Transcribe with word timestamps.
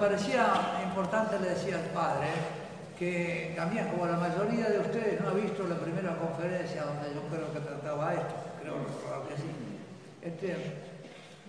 parecía 0.00 0.80
importante, 0.82 1.38
le 1.38 1.50
decía 1.50 1.76
al 1.76 1.90
padre, 1.92 2.28
que 2.98 3.52
también 3.54 3.88
como 3.88 4.06
la 4.06 4.16
mayoría 4.16 4.68
de 4.70 4.80
ustedes 4.80 5.20
no 5.20 5.28
ha 5.28 5.34
visto 5.34 5.68
la 5.68 5.76
primera 5.76 6.16
conferencia 6.16 6.84
donde 6.84 7.14
yo 7.14 7.22
creo 7.28 7.52
que 7.52 7.60
trataba 7.60 8.14
esto, 8.14 8.34
creo 8.62 8.74
que 9.28 9.36
sí, 9.36 9.50
este, 10.22 10.56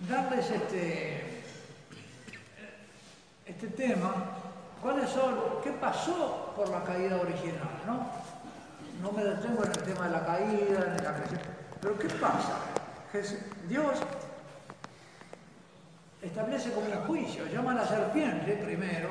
darles 0.08 0.50
este, 0.50 1.42
este 3.46 3.66
tema, 3.68 4.14
cuáles 4.82 5.08
son, 5.08 5.34
qué 5.64 5.70
pasó 5.72 6.52
por 6.54 6.68
la 6.68 6.84
caída 6.84 7.16
original, 7.16 7.80
¿no? 7.86 8.06
No 9.00 9.12
me 9.12 9.24
detengo 9.24 9.64
en 9.64 9.70
el 9.70 9.82
tema 9.82 10.06
de 10.06 10.12
la 10.12 10.26
caída, 10.26 10.96
en 10.96 11.04
la 11.04 11.14
creación, 11.14 11.40
pero 11.80 11.98
¿qué 11.98 12.08
pasa? 12.08 12.58
Dios 13.68 13.98
establece 16.22 16.70
como 16.72 16.86
un 16.86 17.04
juicio, 17.06 17.46
llama 17.46 17.72
a 17.72 17.74
la 17.74 17.86
serpiente 17.86 18.52
primero, 18.54 19.10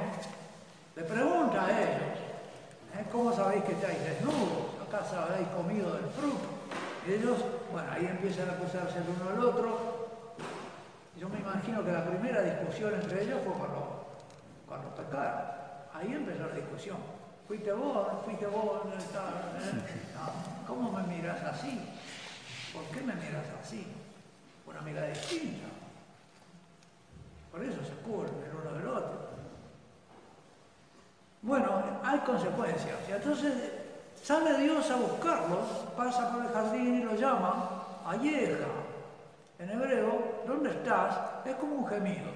le 0.96 1.04
pregunta 1.04 1.66
a 1.66 1.82
ellos, 1.82 2.18
¿eh? 2.98 3.06
¿cómo 3.12 3.34
sabéis 3.36 3.64
que 3.66 3.74
estáis 3.74 4.00
desnudos? 4.04 4.72
¿Acaso 4.88 5.20
habéis 5.20 5.48
comido 5.50 5.94
del 5.94 6.06
fruto? 6.12 6.48
Y 7.08 7.14
ellos, 7.14 7.38
bueno, 7.72 7.92
ahí 7.92 8.06
empiezan 8.06 8.50
a 8.50 8.54
acusarse 8.54 9.00
el 9.00 9.06
uno 9.10 9.30
al 9.30 9.40
otro. 9.40 10.02
Yo 11.18 11.30
me 11.30 11.40
imagino 11.40 11.84
que 11.84 11.92
la 11.92 12.06
primera 12.06 12.42
discusión 12.42 12.94
entre 12.94 13.24
ellos 13.24 13.40
fue 13.44 13.54
cuando, 13.54 14.08
cuando 14.68 14.96
pecaron. 14.96 15.42
Ahí 15.94 16.14
empezó 16.14 16.48
la 16.48 16.56
discusión. 16.56 16.98
Fuiste 17.48 17.72
vos, 17.74 18.08
fuiste 18.24 18.48
vos, 18.48 18.82
¿cómo 20.68 20.92
me 20.92 21.04
miras 21.04 21.42
así? 21.44 21.80
¿Por 22.74 22.84
qué 22.86 23.02
me 23.02 23.14
miras 23.16 23.46
así? 23.62 23.86
Una 24.66 24.82
mirada 24.82 25.08
distinta. 25.08 25.81
Por 27.52 27.64
eso 27.64 27.84
se 27.84 27.94
cubre 28.04 28.30
el 28.30 28.56
uno 28.56 28.78
del 28.78 28.88
otro. 28.88 29.32
Bueno, 31.42 31.82
hay 32.04 32.20
consecuencias. 32.20 32.98
Y 33.10 33.12
entonces 33.12 33.54
sale 34.22 34.58
Dios 34.60 34.90
a 34.90 34.96
buscarlos, 34.96 35.68
pasa 35.98 36.32
por 36.32 36.46
el 36.46 36.52
jardín 36.52 36.96
y 36.96 37.04
lo 37.04 37.16
llama, 37.16 37.84
alleja. 38.06 38.68
En 39.60 39.70
hebreo, 39.70 40.44
¿dónde 40.48 40.70
estás? 40.72 41.18
Es 41.46 41.56
como 41.56 41.76
un 41.76 41.88
gemido. 41.88 42.32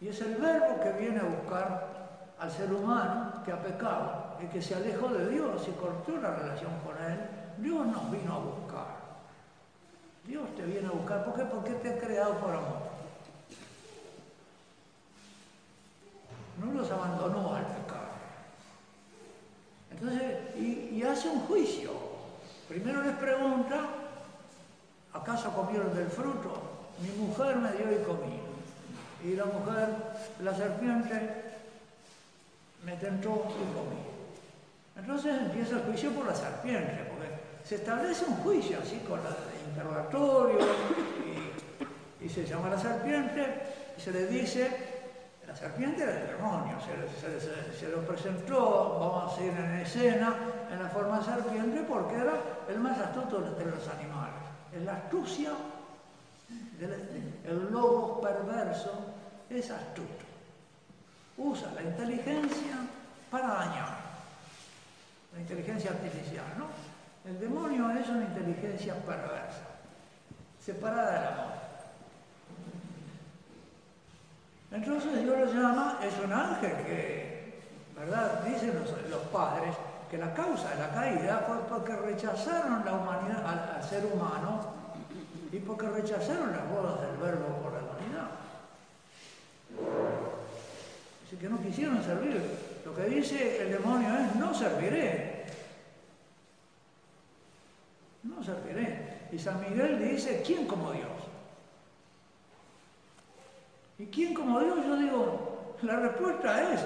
Y 0.00 0.08
es 0.08 0.20
el 0.20 0.34
verbo 0.34 0.80
que 0.82 0.92
viene 0.92 1.20
a 1.20 1.24
buscar 1.24 1.92
al 2.38 2.50
ser 2.50 2.72
humano 2.72 3.32
que 3.44 3.52
ha 3.52 3.62
pecado 3.62 4.36
y 4.42 4.46
que 4.46 4.60
se 4.60 4.74
alejó 4.74 5.08
de 5.08 5.28
Dios 5.28 5.66
y 5.68 5.70
cortó 5.72 6.16
la 6.16 6.30
relación 6.30 6.72
con 6.84 6.96
Él. 7.04 7.20
Dios 7.58 7.86
nos 7.86 8.10
vino 8.10 8.34
a 8.34 8.38
buscar. 8.38 9.02
Dios 10.26 10.54
te 10.56 10.62
viene 10.62 10.88
a 10.88 10.90
buscar. 10.90 11.24
¿Por 11.24 11.34
qué? 11.34 11.44
Porque 11.44 11.70
te 11.74 11.90
ha 11.90 11.98
creado 11.98 12.34
por 12.38 12.50
amor. 12.50 12.81
No 16.64 16.72
los 16.72 16.90
abandonó 16.90 17.54
al 17.54 17.66
pecado. 17.66 18.12
Entonces, 19.90 20.56
y, 20.56 21.02
hace 21.02 21.28
un 21.28 21.40
juicio. 21.40 21.90
Primero 22.68 23.02
les 23.02 23.16
pregunta, 23.16 23.80
¿acaso 25.12 25.52
comieron 25.52 25.94
del 25.94 26.08
fruto? 26.08 26.62
Mi 27.00 27.10
mujer 27.26 27.56
me 27.56 27.72
dio 27.72 27.92
y 27.92 28.04
comí. 28.04 28.40
Y 29.24 29.36
la 29.36 29.44
mujer, 29.44 29.88
la 30.42 30.54
serpiente, 30.54 31.42
me 32.84 32.96
tentó 32.96 33.46
y 33.48 33.74
comí. 33.74 34.02
Entonces 34.96 35.40
empieza 35.40 35.76
el 35.76 35.82
juicio 35.82 36.10
por 36.12 36.26
la 36.26 36.34
serpiente, 36.34 37.06
porque 37.10 37.28
se 37.64 37.76
establece 37.76 38.24
un 38.24 38.36
juicio 38.36 38.78
así 38.80 38.98
con 39.08 39.18
el 39.20 39.68
interrogatorio 39.68 40.58
y, 42.20 42.24
y 42.24 42.28
se 42.28 42.44
llama 42.46 42.70
la 42.70 42.78
serpiente 42.78 43.44
y 43.96 44.00
se 44.00 44.12
le 44.12 44.26
dice 44.26 44.91
la 45.52 45.58
serpiente 45.58 46.02
era 46.02 46.18
el 46.18 46.26
demonio, 46.28 46.78
se, 46.80 47.88
lo 47.88 48.00
presentó, 48.06 48.96
vamos 48.98 49.32
a 49.32 49.36
decir, 49.36 49.52
en 49.52 49.80
escena, 49.80 50.34
en 50.72 50.82
la 50.82 50.88
forma 50.88 51.18
de 51.18 51.24
serpiente, 51.24 51.82
porque 51.82 52.16
era 52.16 52.32
el 52.70 52.78
más 52.78 52.98
astuto 52.98 53.42
de 53.42 53.64
los 53.66 53.86
animales. 53.88 54.40
Es 54.74 54.82
la 54.82 54.94
astucia, 54.94 55.50
el 57.44 57.70
lobo 57.70 58.20
perverso 58.22 58.92
es 59.50 59.70
astuto. 59.70 60.24
Usa 61.36 61.70
la 61.74 61.82
inteligencia 61.82 62.76
para 63.30 63.48
dañar. 63.48 63.98
La 65.34 65.40
inteligencia 65.40 65.90
artificial, 65.90 66.46
¿no? 66.56 66.68
El 67.30 67.38
demonio 67.38 67.90
es 67.90 68.08
una 68.08 68.24
inteligencia 68.24 68.94
perversa, 68.94 69.64
separada 70.64 71.12
del 71.12 71.28
amor. 71.28 71.71
Entonces 74.72 75.22
Dios 75.22 75.38
lo 75.38 75.52
llama, 75.52 75.98
es 76.02 76.14
un 76.24 76.32
ángel 76.32 76.72
que, 76.86 77.60
¿verdad? 77.94 78.42
Dicen 78.44 78.72
los, 79.10 79.20
padres 79.32 79.74
que 80.10 80.16
la 80.18 80.32
causa 80.32 80.70
de 80.70 80.78
la 80.78 80.90
caída 80.90 81.44
fue 81.46 81.56
porque 81.68 81.94
rechazaron 81.94 82.84
la 82.84 82.94
humanidad, 82.94 83.76
al, 83.76 83.82
ser 83.82 84.04
humano 84.06 84.60
y 85.50 85.58
porque 85.58 85.88
rechazaron 85.88 86.52
las 86.52 86.68
bodas 86.70 87.00
del 87.02 87.16
verbo 87.18 87.46
por 87.62 87.72
la 87.72 87.80
humanidad. 87.80 88.30
Así 91.26 91.36
que 91.36 91.48
no 91.48 91.60
quisieron 91.60 92.02
servir. 92.02 92.40
Lo 92.84 92.94
que 92.94 93.02
dice 93.04 93.62
el 93.62 93.72
demonio 93.72 94.08
es, 94.18 94.34
no 94.36 94.54
serviré. 94.54 95.44
No 98.22 98.42
serviré. 98.42 99.28
Y 99.32 99.38
San 99.38 99.60
Miguel 99.60 99.98
dice, 99.98 100.42
¿quién 100.44 100.66
como 100.66 100.92
Dios? 100.92 101.11
¿Y 103.98 104.06
quién 104.06 104.34
como 104.34 104.60
Dios? 104.60 104.78
Yo 104.84 104.96
digo, 104.96 105.76
la 105.82 105.96
respuesta 105.96 106.72
es, 106.72 106.80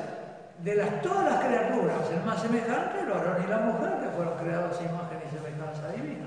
de 0.62 0.74
las, 0.74 1.02
todas 1.02 1.24
las 1.24 1.44
criaturas, 1.44 2.10
el 2.10 2.24
más 2.24 2.40
semejante, 2.40 3.00
el 3.00 3.06
varón 3.06 3.42
y 3.44 3.46
la 3.46 3.58
mujer, 3.58 4.00
que 4.00 4.08
fueron 4.16 4.38
creados 4.38 4.78
a 4.78 4.82
imagen 4.82 5.18
y 5.26 5.36
semejanza 5.36 5.92
divina. 5.92 6.26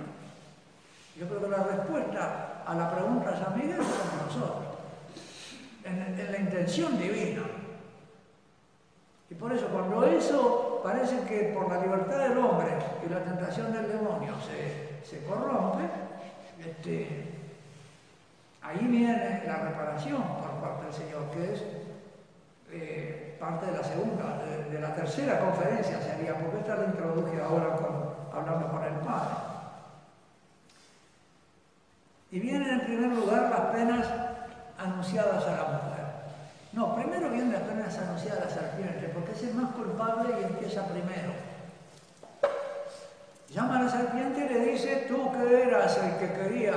Yo 1.20 1.28
creo 1.28 1.42
que 1.42 1.50
la 1.50 1.64
respuesta 1.64 2.64
a 2.66 2.76
la 2.76 2.92
pregunta 2.92 3.32
de 3.32 3.38
San 3.38 3.58
Miguel 3.58 3.78
somos 3.78 4.28
nosotros, 4.28 4.76
en, 5.84 6.32
la 6.32 6.38
intención 6.38 6.98
divina. 6.98 7.42
Y 9.30 9.36
por 9.36 9.52
eso, 9.52 9.68
cuando 9.68 10.06
eso 10.06 10.82
parece 10.84 11.22
que 11.28 11.52
por 11.54 11.70
la 11.70 11.82
libertad 11.82 12.30
del 12.30 12.38
hombre 12.38 12.70
y 13.06 13.10
la 13.10 13.24
tentación 13.24 13.74
del 13.74 13.88
demonio 13.90 14.34
se, 14.42 15.06
se 15.06 15.24
corrompe, 15.26 15.84
este, 16.60 17.39
Ahí 18.70 18.86
viene 18.86 19.42
la 19.48 19.58
reparación 19.58 20.22
por 20.22 20.52
parte 20.62 20.86
del 20.86 20.94
Señor, 20.94 21.32
que 21.32 21.54
es 21.54 21.64
eh, 22.72 23.36
parte 23.40 23.66
de 23.66 23.72
la 23.72 23.84
segunda, 23.84 24.44
de, 24.70 24.80
la 24.80 24.94
tercera 24.94 25.40
conferencia 25.40 26.00
sería, 26.00 26.38
porque 26.38 26.60
esta 26.60 26.76
la 26.76 26.86
introduje 26.86 27.42
ahora 27.42 27.76
hablando 28.32 28.68
con 28.68 28.84
el 28.84 28.94
Padre. 29.00 29.34
Y 32.30 32.40
vienen 32.40 32.70
en 32.70 32.82
primer 32.82 33.12
lugar 33.12 33.50
las 33.50 33.76
penas 33.76 34.08
anunciadas 34.78 35.48
a 35.48 35.52
la 35.52 35.64
mujer. 35.64 36.06
No, 36.72 36.96
primero 36.96 37.32
vienen 37.32 37.54
las 37.54 37.64
penas 37.64 37.98
anunciadas 37.98 38.40
a 38.40 38.46
la 38.46 38.52
serpiente, 38.52 39.10
porque 39.16 39.32
es 39.32 39.44
el 39.46 39.56
más 39.56 39.72
culpable 39.72 40.30
y 40.40 40.44
empieza 40.44 40.86
primero. 40.86 41.49
Llama 43.52 43.80
a 43.80 43.84
la 43.84 43.90
serpiente 43.90 44.46
y 44.46 44.54
le 44.54 44.60
dice, 44.72 45.06
tú 45.08 45.32
que 45.32 45.64
eras 45.64 45.98
el 45.98 46.18
que 46.18 46.34
quería 46.34 46.76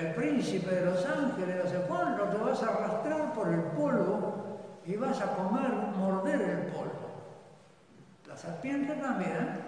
el, 0.00 0.14
príncipe 0.14 0.74
de 0.74 0.86
los 0.86 1.04
ángeles, 1.04 1.64
hace 1.64 1.76
cuándo 1.86 2.24
te 2.24 2.38
vas 2.38 2.62
a 2.62 2.68
arrastrar 2.68 3.32
por 3.34 3.48
el 3.52 3.60
polvo 3.62 4.60
y 4.86 4.96
vas 4.96 5.20
a 5.20 5.34
comer, 5.34 5.70
morder 5.98 6.40
el 6.40 6.72
polvo. 6.72 7.04
La 8.26 8.36
serpiente 8.36 8.94
también 8.94 9.60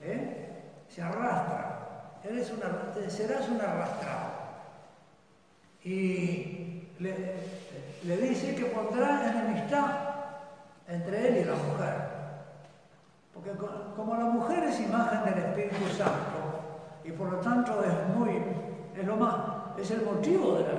¿eh? 0.00 0.48
se 0.88 1.02
arrastra. 1.02 2.20
Eres 2.22 2.52
una, 2.52 3.08
serás 3.08 3.48
un 3.48 3.60
arrastrado. 3.60 4.28
Y 5.82 6.88
le, 7.00 7.34
le 8.04 8.16
dice 8.16 8.54
que 8.54 8.66
pondrá 8.66 9.30
enemistad 9.30 9.90
entre 10.86 11.28
él 11.28 11.36
y 11.38 11.44
la 11.44 11.54
mujer. 11.54 12.07
Porque 13.38 13.52
como 13.94 14.16
la 14.16 14.24
mujer 14.24 14.64
es 14.64 14.80
imagen 14.80 15.24
del 15.24 15.38
Espíritu 15.38 15.86
Santo 15.96 16.58
y 17.04 17.12
por 17.12 17.30
lo 17.30 17.38
tanto 17.38 17.84
es 17.84 18.16
muy 18.16 18.42
es 18.96 19.06
lo 19.06 19.16
más, 19.16 19.34
es 19.78 19.90
el 19.92 20.02
motivo 20.02 20.54
de 20.54 20.62
la, 20.64 20.70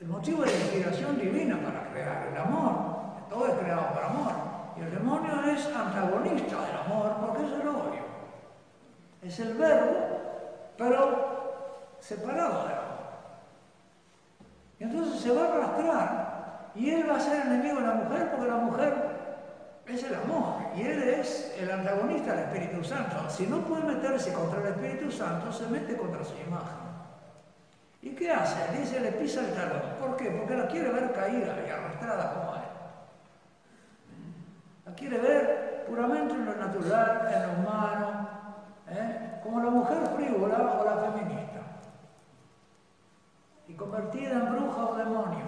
el 0.00 0.08
motivo 0.08 0.42
de 0.42 0.50
la 0.50 0.56
inspiración 0.56 1.16
divina 1.16 1.56
para 1.60 1.88
crear 1.92 2.26
el 2.26 2.36
amor. 2.36 2.72
Todo 3.30 3.46
es 3.46 3.54
creado 3.54 3.94
por 3.94 4.02
amor. 4.02 4.32
Y 4.76 4.80
el 4.80 4.90
demonio 4.90 5.40
es 5.44 5.66
antagonista 5.66 6.56
del 6.62 6.76
amor 6.84 7.12
porque 7.20 7.46
es 7.46 7.52
el 7.52 7.68
odio. 7.68 8.04
Es 9.22 9.38
el 9.38 9.54
verbo, 9.54 9.96
pero 10.76 11.94
separado 12.00 12.64
del 12.64 12.72
amor. 12.72 12.84
Y 14.80 14.84
entonces 14.84 15.20
se 15.20 15.32
va 15.32 15.44
a 15.44 15.54
arrastrar 15.54 16.70
y 16.74 16.90
él 16.90 17.08
va 17.08 17.16
a 17.16 17.20
ser 17.20 17.46
enemigo 17.46 17.76
de 17.76 17.86
la 17.86 17.94
mujer 17.94 18.30
porque 18.32 18.48
la 18.48 18.56
mujer 18.56 19.13
es 19.86 20.02
el 20.02 20.14
amor 20.14 20.62
y 20.76 20.82
él 20.82 21.02
es 21.02 21.54
el 21.58 21.70
antagonista 21.70 22.34
del 22.34 22.44
Espíritu 22.46 22.84
Santo. 22.84 23.28
Si 23.28 23.46
no 23.46 23.60
puede 23.64 23.84
meterse 23.84 24.32
contra 24.32 24.60
el 24.60 24.68
Espíritu 24.68 25.10
Santo, 25.10 25.52
se 25.52 25.66
mete 25.66 25.96
contra 25.96 26.24
su 26.24 26.34
imagen. 26.46 26.84
¿Y 28.00 28.10
qué 28.10 28.30
hace? 28.30 28.78
Dice, 28.78 29.00
le 29.00 29.12
pisa 29.12 29.40
el 29.40 29.54
talón. 29.54 29.82
¿Por 30.00 30.16
qué? 30.16 30.30
Porque 30.30 30.56
la 30.56 30.66
quiere 30.68 30.90
ver 30.90 31.12
caída 31.12 31.56
y 31.66 31.70
arrastrada 31.70 32.34
como 32.34 32.56
es. 32.56 32.62
La 34.86 34.94
quiere 34.94 35.18
ver 35.18 35.84
puramente 35.86 36.34
en 36.34 36.44
lo 36.44 36.54
natural, 36.54 37.32
en 37.34 37.42
lo 37.42 37.52
humano, 37.60 38.28
¿eh? 38.88 39.40
como 39.42 39.62
la 39.62 39.70
mujer 39.70 39.98
frívola 40.14 40.80
o 40.80 40.84
la 40.84 41.12
feminista. 41.12 41.60
Y 43.68 43.74
convertida 43.74 44.32
en 44.32 44.52
bruja 44.52 44.86
o 44.86 44.94
demonio. 44.96 45.44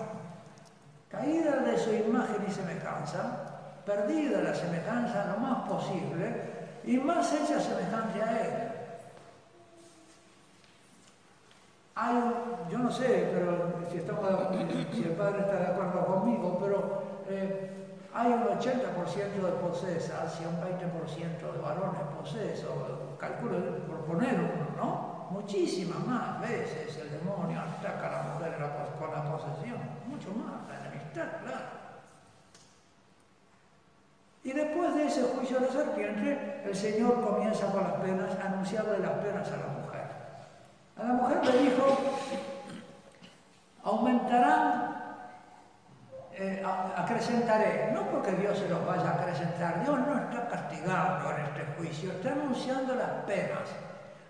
Caída 1.10 1.56
de 1.56 1.78
su 1.78 1.92
imagen 1.92 2.44
y 2.46 2.50
semejanza, 2.50 3.45
perdida 3.86 4.42
la 4.42 4.54
semejanza 4.54 5.32
lo 5.32 5.38
más 5.38 5.68
posible 5.68 6.42
y 6.84 6.98
más 6.98 7.32
hecha 7.32 7.60
semejante 7.60 8.20
a 8.20 8.40
él. 8.42 8.72
Hay 11.94 12.16
yo 12.70 12.78
no 12.78 12.90
sé, 12.90 13.30
pero 13.32 13.72
si, 13.90 13.98
estamos, 13.98 14.26
si 14.92 15.02
el 15.04 15.12
padre 15.12 15.40
está 15.40 15.56
de 15.56 15.66
acuerdo 15.66 16.04
conmigo, 16.04 16.58
pero 16.60 17.02
eh, 17.28 17.70
hay 18.12 18.32
un 18.32 18.42
80% 18.42 18.60
de 18.60 19.52
posesas 19.62 20.40
y 20.40 20.44
un 20.46 20.60
20% 20.60 21.52
de 21.52 21.58
varones 21.62 22.00
posesos, 22.18 22.70
calculo 23.18 23.58
por 23.86 24.04
poner 24.04 24.34
uno, 24.34 24.76
¿no? 24.76 25.16
Muchísimas 25.30 25.98
más 26.06 26.40
veces 26.40 26.96
el 26.98 27.10
demonio 27.10 27.60
ataca 27.60 28.08
a 28.08 28.12
la 28.12 28.34
mujer 28.34 28.54
con 28.98 29.10
la 29.10 29.24
posesión, 29.30 29.78
mucho 30.06 30.30
más, 30.30 30.68
la 30.68 30.86
enemistad, 30.86 31.40
claro. 31.42 31.65
Y 34.46 34.52
después 34.52 34.94
de 34.94 35.06
ese 35.08 35.24
juicio 35.24 35.58
de 35.58 35.68
serpiente, 35.70 36.62
el 36.64 36.76
Señor 36.76 37.20
comienza 37.20 37.66
con 37.66 37.82
las 37.82 37.94
penas, 37.94 38.30
anunciarle 38.44 39.00
las 39.00 39.10
penas 39.14 39.48
a 39.48 39.56
la 39.56 39.66
mujer. 39.66 40.06
A 40.96 41.02
la 41.02 41.12
mujer 41.14 41.44
le 41.46 41.62
dijo, 41.62 41.98
aumentarán, 43.82 45.04
eh, 46.32 46.62
acrecentaré, 46.96 47.90
no 47.92 48.02
porque 48.02 48.30
Dios 48.34 48.56
se 48.56 48.68
los 48.68 48.86
vaya 48.86 49.10
a 49.10 49.14
acrecentar, 49.14 49.82
Dios 49.82 49.98
no 49.98 50.16
está 50.16 50.46
castigando 50.46 51.32
en 51.32 51.40
este 51.46 51.64
juicio, 51.76 52.12
está 52.12 52.30
anunciando 52.30 52.94
las 52.94 53.10
penas. 53.26 53.68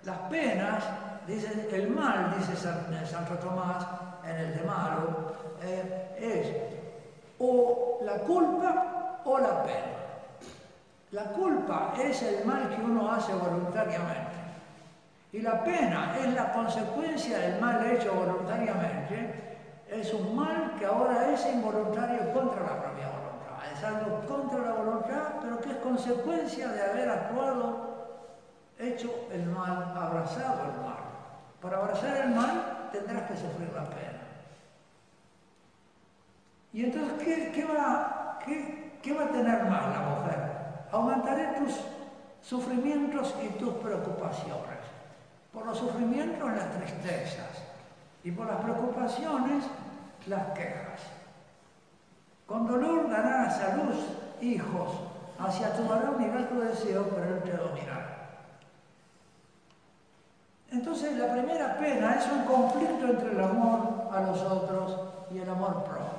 Las 0.04 0.18
penas, 0.30 0.82
dice 1.26 1.68
el 1.70 1.90
mal, 1.90 2.34
dice 2.38 2.56
Santo 2.56 3.34
Tomás 3.34 3.86
en 4.24 4.34
el 4.34 4.56
de 4.56 4.62
malo, 4.62 5.34
eh, 5.62 6.16
es 6.18 6.56
o 7.38 7.98
la 8.00 8.14
culpa 8.20 9.20
o 9.22 9.38
la 9.38 9.62
pena. 9.62 10.05
La 11.12 11.24
culpa 11.24 11.94
es 12.02 12.20
el 12.22 12.44
mal 12.44 12.68
que 12.68 12.82
uno 12.82 13.10
hace 13.10 13.32
voluntariamente. 13.32 14.36
Y 15.32 15.40
la 15.40 15.62
pena 15.62 16.16
es 16.18 16.34
la 16.34 16.52
consecuencia 16.52 17.38
del 17.38 17.60
mal 17.60 17.84
hecho 17.86 18.12
voluntariamente. 18.12 19.56
Es 19.88 20.12
un 20.12 20.34
mal 20.34 20.74
que 20.78 20.86
ahora 20.86 21.32
es 21.32 21.46
involuntario 21.46 22.32
contra 22.32 22.62
la 22.62 22.82
propia 22.82 23.06
voluntad. 23.06 23.72
Es 23.72 23.84
algo 23.84 24.26
contra 24.26 24.58
la 24.58 24.72
voluntad, 24.72 25.22
pero 25.40 25.60
que 25.60 25.70
es 25.70 25.76
consecuencia 25.76 26.68
de 26.68 26.82
haber 26.82 27.08
actuado, 27.08 27.86
hecho 28.78 29.28
el 29.30 29.46
mal, 29.46 29.94
abrazado 29.96 30.72
el 30.72 30.80
mal. 30.80 30.96
Para 31.60 31.78
abrazar 31.78 32.16
el 32.16 32.30
mal 32.30 32.88
tendrás 32.90 33.30
que 33.30 33.36
sufrir 33.36 33.72
la 33.72 33.84
pena. 33.84 34.22
Y 36.72 36.84
entonces, 36.84 37.50
¿qué, 37.54 37.64
va, 37.64 38.38
qué 38.44 39.14
va 39.14 39.24
a 39.24 39.28
tener 39.28 39.64
más 39.64 39.82
la 39.88 40.00
mujer? 40.00 40.55
Aumentaré 40.92 41.58
tus 41.58 41.80
sufrimientos 42.42 43.34
y 43.44 43.48
tus 43.58 43.74
preocupaciones. 43.74 44.78
Por 45.52 45.66
los 45.66 45.78
sufrimientos 45.78 46.50
las 46.52 46.70
tristezas 46.72 47.62
y 48.22 48.30
por 48.30 48.46
las 48.46 48.58
preocupaciones 48.58 49.64
las 50.26 50.50
quejas. 50.52 51.00
Con 52.46 52.66
dolor 52.66 53.10
darás 53.10 53.58
a 53.60 53.76
luz 53.76 53.96
hijos, 54.40 54.90
hacia 55.38 55.74
tu 55.74 55.88
varón 55.88 56.22
irá 56.22 56.48
tu 56.48 56.60
deseo, 56.60 57.04
pero 57.08 57.36
él 57.36 57.42
te 57.42 57.56
dominará. 57.56 58.16
Entonces 60.70 61.16
la 61.16 61.32
primera 61.32 61.78
pena 61.78 62.16
es 62.16 62.30
un 62.30 62.44
conflicto 62.44 63.06
entre 63.06 63.32
el 63.32 63.40
amor 63.40 64.08
a 64.12 64.20
los 64.20 64.42
otros 64.42 64.96
y 65.30 65.38
el 65.38 65.48
amor 65.48 65.84
propio. 65.84 66.15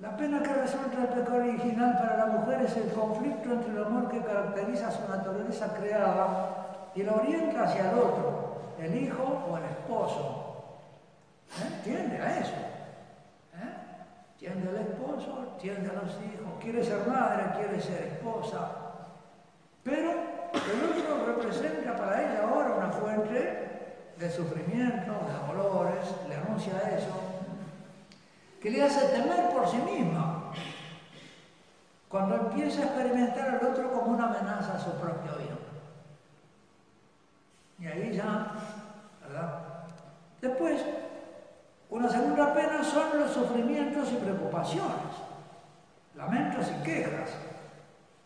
La 0.00 0.16
pena 0.16 0.42
que 0.42 0.54
resulta 0.54 1.02
el 1.02 1.08
pecado 1.08 1.36
original 1.36 1.98
para 1.98 2.16
la 2.16 2.26
mujer 2.26 2.62
es 2.62 2.74
el 2.74 2.90
conflicto 2.90 3.52
entre 3.52 3.70
el 3.70 3.84
amor 3.84 4.08
que 4.08 4.22
caracteriza 4.22 4.90
su 4.90 5.06
naturaleza 5.06 5.74
creada 5.74 6.90
y 6.94 7.02
la 7.02 7.12
orienta 7.12 7.64
hacia 7.64 7.90
el 7.90 7.98
otro, 7.98 8.72
el 8.78 8.96
hijo 8.96 9.22
o 9.22 9.58
el 9.58 9.64
esposo. 9.64 10.80
¿Eh? 11.50 11.80
Tiende 11.84 12.16
a 12.16 12.40
eso. 12.40 12.54
¿Eh? 13.56 13.74
Tiende 14.38 14.70
al 14.70 14.76
esposo, 14.76 15.56
tiende 15.60 15.90
a 15.90 16.02
los 16.02 16.12
hijos, 16.12 16.48
quiere 16.60 16.82
ser 16.82 17.06
madre, 17.06 17.44
quiere 17.58 17.78
ser 17.78 18.02
esposa. 18.04 18.70
Pero 19.84 20.12
el 20.12 20.98
otro 20.98 21.26
representa 21.26 21.94
para 21.94 22.22
ella 22.22 22.48
ahora 22.48 22.74
una 22.74 22.90
fuente 22.90 24.12
de 24.16 24.30
sufrimiento, 24.30 25.12
de 25.12 25.54
dolores, 25.54 26.14
le 26.26 26.36
anuncia 26.36 26.72
eso 26.96 27.29
que 28.60 28.70
le 28.70 28.82
hace 28.82 29.06
temer 29.08 29.50
por 29.50 29.66
sí 29.66 29.78
misma, 29.78 30.52
cuando 32.08 32.34
empieza 32.36 32.82
a 32.82 32.84
experimentar 32.86 33.48
al 33.48 33.66
otro 33.66 33.92
como 33.92 34.12
una 34.12 34.26
amenaza 34.26 34.74
a 34.74 34.78
su 34.78 34.90
propio 34.92 35.32
vida. 35.36 35.56
Y 37.78 37.86
ahí 37.86 38.12
ya, 38.14 38.52
¿verdad? 39.22 39.60
Después, 40.42 40.84
una 41.88 42.08
segunda 42.08 42.52
pena 42.52 42.84
son 42.84 43.18
los 43.18 43.30
sufrimientos 43.30 44.12
y 44.12 44.16
preocupaciones, 44.16 45.14
lamentos 46.14 46.66
y 46.70 46.82
quejas. 46.82 47.30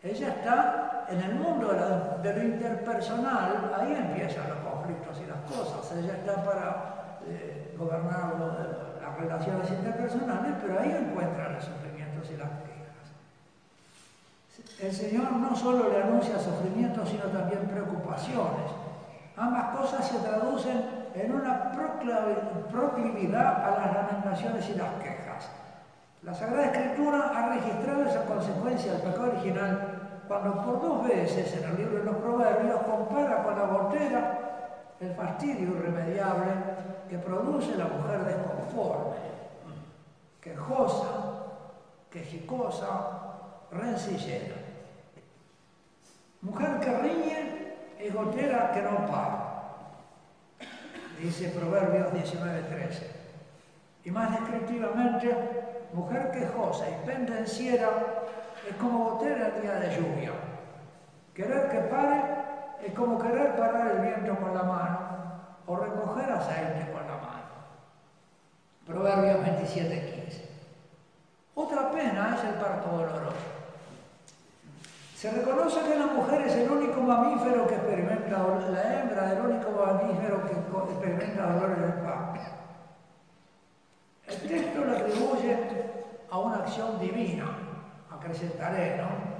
Ella 0.03 0.29
está 0.29 1.05
en 1.09 1.21
el 1.21 1.35
mundo 1.35 2.19
de, 2.21 2.33
lo 2.33 2.43
interpersonal, 2.43 3.73
ahí 3.79 3.93
empiezan 3.93 4.49
los 4.49 4.59
conflictos 4.59 5.21
y 5.21 5.27
las 5.27 5.39
cosas. 5.41 5.97
Ella 5.97 6.13
está 6.17 6.43
para 6.43 7.19
eh, 7.27 7.73
gobernar 7.77 8.35
lo, 8.37 8.84
relaciones 9.17 9.69
interpersonales, 9.69 10.53
pero 10.61 10.79
ahí 10.79 10.91
encuentra 10.91 11.49
los 11.49 11.63
sufrimientos 11.63 12.29
y 12.31 12.37
las 12.37 12.49
quejas. 12.49 13.05
El 14.79 14.93
Señor 14.93 15.31
no 15.31 15.55
solo 15.55 15.89
le 15.89 16.03
anuncia 16.03 16.39
sufrimientos, 16.39 17.09
sino 17.09 17.23
también 17.25 17.67
preocupaciones. 17.67 18.71
Ambas 19.37 19.77
cosas 19.77 20.07
se 20.07 20.19
traducen 20.19 20.83
en 21.13 21.31
una 21.31 21.71
proclividad 22.71 23.63
a 23.63 23.71
las 23.79 23.93
lamentaciones 23.93 24.69
y 24.69 24.75
las 24.75 24.93
quejas. 25.01 25.49
La 26.23 26.33
Sagrada 26.33 26.65
Escritura 26.65 27.31
ha 27.35 27.49
registrado 27.49 28.05
esa 28.05 28.25
consecuencia 28.25 28.93
del 28.93 29.01
pecado 29.01 29.31
original 29.31 30.05
cuando 30.27 30.65
por 30.65 30.81
dos 30.81 31.07
veces 31.07 31.55
en 31.57 31.69
el 31.69 31.77
libro 31.77 31.99
de 31.99 32.05
los 32.05 32.15
Proverbios 32.15 32.81
compara 32.81 33.43
con 33.43 33.55
la 33.55 33.65
botera 33.65 34.44
el 34.99 35.13
fastidio 35.15 35.69
irremediable 35.69 36.51
que 37.09 37.17
produce 37.17 37.75
la 37.77 37.85
mujer 37.85 38.23
desconforme, 38.23 39.17
quejosa, 40.41 41.09
quejicosa, 42.09 42.87
rencillera. 43.71 44.55
Mujer 46.41 46.79
que 46.79 46.97
riñe 46.97 47.75
y 47.99 48.09
gotera 48.09 48.71
que 48.71 48.81
no 48.81 49.05
para, 49.07 49.45
dice 51.19 51.49
Proverbios 51.49 52.13
19:13. 52.13 53.07
Y 54.05 54.11
más 54.11 54.31
descriptivamente, 54.31 55.35
mujer 55.93 56.31
quejosa 56.31 56.85
y 56.89 57.05
pendenciera 57.05 57.89
es 58.69 58.75
como 58.77 59.11
gotera 59.11 59.47
el 59.47 59.61
día 59.61 59.73
de 59.73 59.95
lluvia. 59.95 60.31
Querer 61.33 61.69
que 61.69 61.79
pare 61.89 62.44
es 62.85 62.93
como 62.93 63.17
querer 63.17 63.55
parar 63.55 63.95
el 63.95 64.01
viento 64.01 64.35
con 64.39 64.53
la 64.53 64.63
mano 64.63 64.99
o 65.65 65.75
recoger 65.75 66.31
aceite 66.31 66.91
con 66.91 67.07
la 67.07 67.17
mano. 67.17 67.55
Proverbios 68.85 69.41
27, 69.41 70.43
Otra 71.55 71.91
pena 71.91 72.35
es 72.37 72.43
el 72.43 72.55
parto 72.55 72.89
doloroso. 72.89 73.55
Se 75.15 75.31
reconoce 75.31 75.79
que 75.81 75.97
la 75.97 76.07
mujer 76.07 76.41
es 76.41 76.53
el 76.53 76.69
único 76.69 77.01
mamífero 77.01 77.65
que 77.65 77.75
experimenta, 77.75 78.37
la 78.69 79.01
hembra 79.01 79.31
el 79.31 79.41
único 79.41 79.71
mamífero 79.71 80.43
que 80.45 80.91
experimenta 80.91 81.53
dolor 81.53 81.77
en 81.77 81.83
el 81.83 81.93
parto. 81.93 82.41
El 84.27 84.39
texto 84.41 84.85
le 84.85 84.97
atribuye 84.97 85.57
a 86.29 86.37
una 86.37 86.57
acción 86.57 86.99
divina, 86.99 87.45
acrecentaré, 88.11 88.97
¿no? 88.97 89.35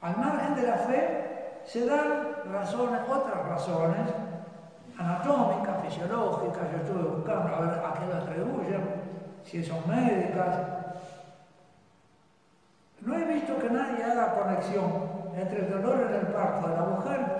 Al 0.00 0.16
margen 0.18 0.54
de 0.56 0.62
la 0.62 0.76
fe, 0.78 1.35
se 1.66 1.84
dan 1.84 2.34
razones, 2.50 3.00
otras 3.08 3.48
razones, 3.48 4.08
anatómicas, 4.98 5.82
fisiológicas, 5.84 6.70
yo 6.72 6.78
estuve 6.78 7.02
buscando 7.16 7.54
a 7.54 7.60
ver 7.60 7.70
a 7.70 7.94
qué 7.94 8.06
las 8.06 8.22
atribuyen, 8.22 8.84
si 9.44 9.64
son 9.64 9.78
médicas. 9.86 10.60
No 13.00 13.14
he 13.14 13.24
visto 13.24 13.58
que 13.58 13.70
nadie 13.70 14.02
haga 14.02 14.34
conexión 14.34 15.16
entre 15.36 15.66
el 15.66 15.70
dolor 15.70 16.06
en 16.08 16.14
el 16.14 16.26
parto 16.32 16.68
de 16.68 16.76
la 16.76 16.82
mujer 16.82 17.38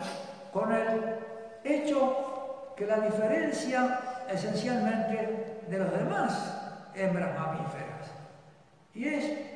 con 0.52 0.72
el 0.72 1.16
hecho 1.64 2.72
que 2.76 2.86
la 2.86 3.00
diferencia 3.00 4.00
esencialmente 4.28 5.62
de 5.68 5.78
los 5.78 5.90
demás 5.92 6.90
hembras 6.94 7.38
mamíferas. 7.38 8.10
Y 8.94 9.08
es, 9.08 9.55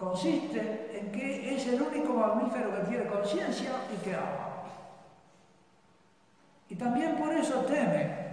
consiste 0.00 0.98
en 0.98 1.12
que 1.12 1.54
es 1.54 1.66
el 1.66 1.82
único 1.82 2.14
mamífero 2.14 2.74
que 2.74 2.88
tiene 2.88 3.06
conciencia 3.06 3.70
y 3.94 4.02
que 4.02 4.14
ama. 4.14 4.64
Y 6.70 6.74
también 6.74 7.16
por 7.16 7.30
eso 7.34 7.60
teme. 7.66 8.30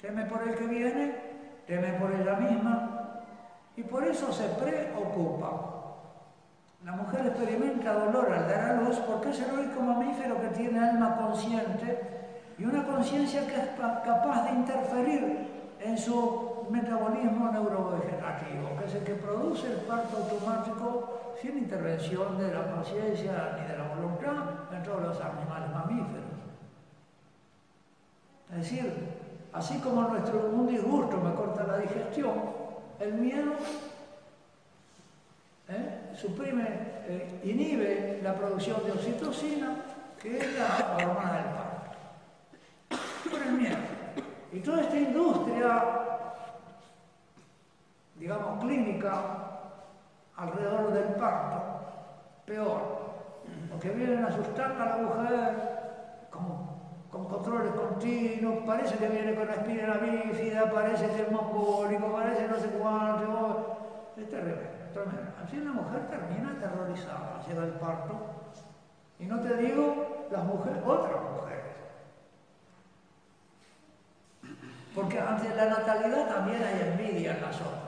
Teme 0.00 0.24
por 0.24 0.42
el 0.48 0.54
que 0.54 0.66
viene, 0.66 1.14
teme 1.66 1.92
por 1.94 2.10
ella 2.12 2.36
misma 2.36 3.22
y 3.76 3.82
por 3.82 4.04
eso 4.04 4.32
se 4.32 4.48
preocupa. 4.48 5.72
La 6.84 6.92
mujer 6.92 7.26
experimenta 7.26 7.92
dolor 7.92 8.32
al 8.32 8.48
dar 8.48 8.70
a 8.70 8.80
luz 8.80 8.96
porque 9.00 9.30
es 9.30 9.40
el 9.40 9.52
único 9.52 9.82
mamífero 9.82 10.40
que 10.40 10.48
tiene 10.48 10.78
alma 10.78 11.16
consciente 11.16 12.00
y 12.56 12.64
una 12.64 12.86
conciencia 12.86 13.46
que 13.46 13.56
es 13.56 13.68
capaz 13.76 14.44
de 14.44 14.52
interferir 14.52 15.48
en 15.80 15.98
su 15.98 16.55
metabolismo 16.70 17.50
neurovegetativo, 17.50 18.76
que 18.78 18.84
es 18.86 18.94
el 18.94 19.04
que 19.04 19.14
produce 19.14 19.66
el 19.66 19.80
parto 19.80 20.16
automático 20.16 21.34
sin 21.40 21.58
intervención 21.58 22.38
de 22.38 22.54
la 22.54 22.72
conciencia 22.72 23.58
ni 23.58 23.66
de 23.68 23.78
la 23.78 23.94
voluntad 23.94 24.72
en 24.72 24.82
todos 24.82 25.02
los 25.02 25.20
animales 25.20 25.70
mamíferos. 25.72 26.24
Es 28.50 28.56
decir, 28.58 28.92
así 29.52 29.78
como 29.80 30.02
nuestro 30.02 30.50
un 30.52 30.66
disgusto 30.66 31.16
me 31.18 31.34
corta 31.34 31.64
la 31.64 31.78
digestión, 31.78 32.34
el 33.00 33.14
miedo 33.14 33.52
¿eh? 35.68 36.14
suprime, 36.14 36.64
eh, 37.06 37.40
inhibe 37.44 38.20
la 38.22 38.34
producción 38.34 38.84
de 38.84 38.92
oxitocina, 38.92 39.76
que 40.20 40.38
es 40.38 40.58
la 40.58 40.96
hormona 40.96 41.32
del 41.32 41.44
parto. 41.44 43.30
Por 43.30 43.42
el 43.42 43.52
miedo. 43.52 43.76
Y 44.52 44.60
toda 44.60 44.82
esta 44.82 44.96
industria, 44.96 45.84
digamos, 48.18 48.62
clínica 48.62 49.12
alrededor 50.36 50.92
del 50.92 51.14
parto, 51.14 51.62
peor, 52.44 52.80
porque 53.70 53.90
vienen 53.90 54.24
a 54.24 54.28
asustar 54.28 54.72
a 54.72 54.86
la 54.86 54.96
mujer 54.96 56.28
con, 56.30 56.68
con 57.10 57.26
controles 57.26 57.72
continuos, 57.72 58.58
parece 58.66 58.96
que 58.96 59.08
viene 59.08 59.34
con 59.34 59.46
la 59.46 59.54
espina 59.54 59.94
bífida, 59.94 60.70
parece 60.70 61.08
que 61.08 61.22
es 61.22 61.30
mongólico, 61.30 62.12
parece 62.12 62.48
no 62.48 62.56
sé 62.56 62.68
cuánto, 62.68 64.12
es 64.16 64.28
terrible. 64.28 64.76
Así 65.44 65.58
una 65.58 65.72
mujer 65.72 66.08
termina 66.08 66.52
aterrorizada, 66.52 67.42
llega 67.46 67.64
el 67.64 67.72
parto. 67.72 68.14
Y 69.18 69.26
no 69.26 69.40
te 69.40 69.56
digo 69.56 70.26
las 70.30 70.44
mujeres, 70.44 70.82
otras 70.84 71.22
mujeres. 71.22 71.64
Porque 74.94 75.20
ante 75.20 75.54
la 75.54 75.66
natalidad 75.66 76.28
también 76.28 76.62
hay 76.62 76.80
envidia 76.80 77.36
en 77.36 77.42
las 77.42 77.60
otras. 77.60 77.85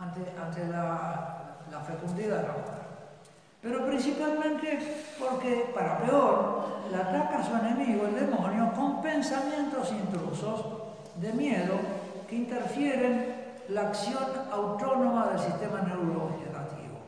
Ante, 0.00 0.66
la, 0.70 1.80
fecundidad 1.86 2.38
de 2.38 2.42
la 2.42 2.52
mujer. 2.52 2.80
Pero 3.60 3.86
principalmente 3.86 4.78
porque, 5.18 5.70
para 5.74 5.98
peor, 5.98 6.80
la 6.90 6.98
ataca 7.00 7.40
a 7.40 7.44
su 7.44 7.54
enemigo, 7.54 8.06
el 8.06 8.14
demonio, 8.14 8.72
con 8.72 9.02
pensamientos 9.02 9.92
intrusos 9.92 10.64
de 11.16 11.32
miedo 11.34 11.74
que 12.26 12.36
interfieren 12.36 13.34
la 13.68 13.88
acción 13.88 14.24
autónoma 14.50 15.26
del 15.28 15.38
sistema 15.38 15.82
neurovegetativo. 15.82 16.98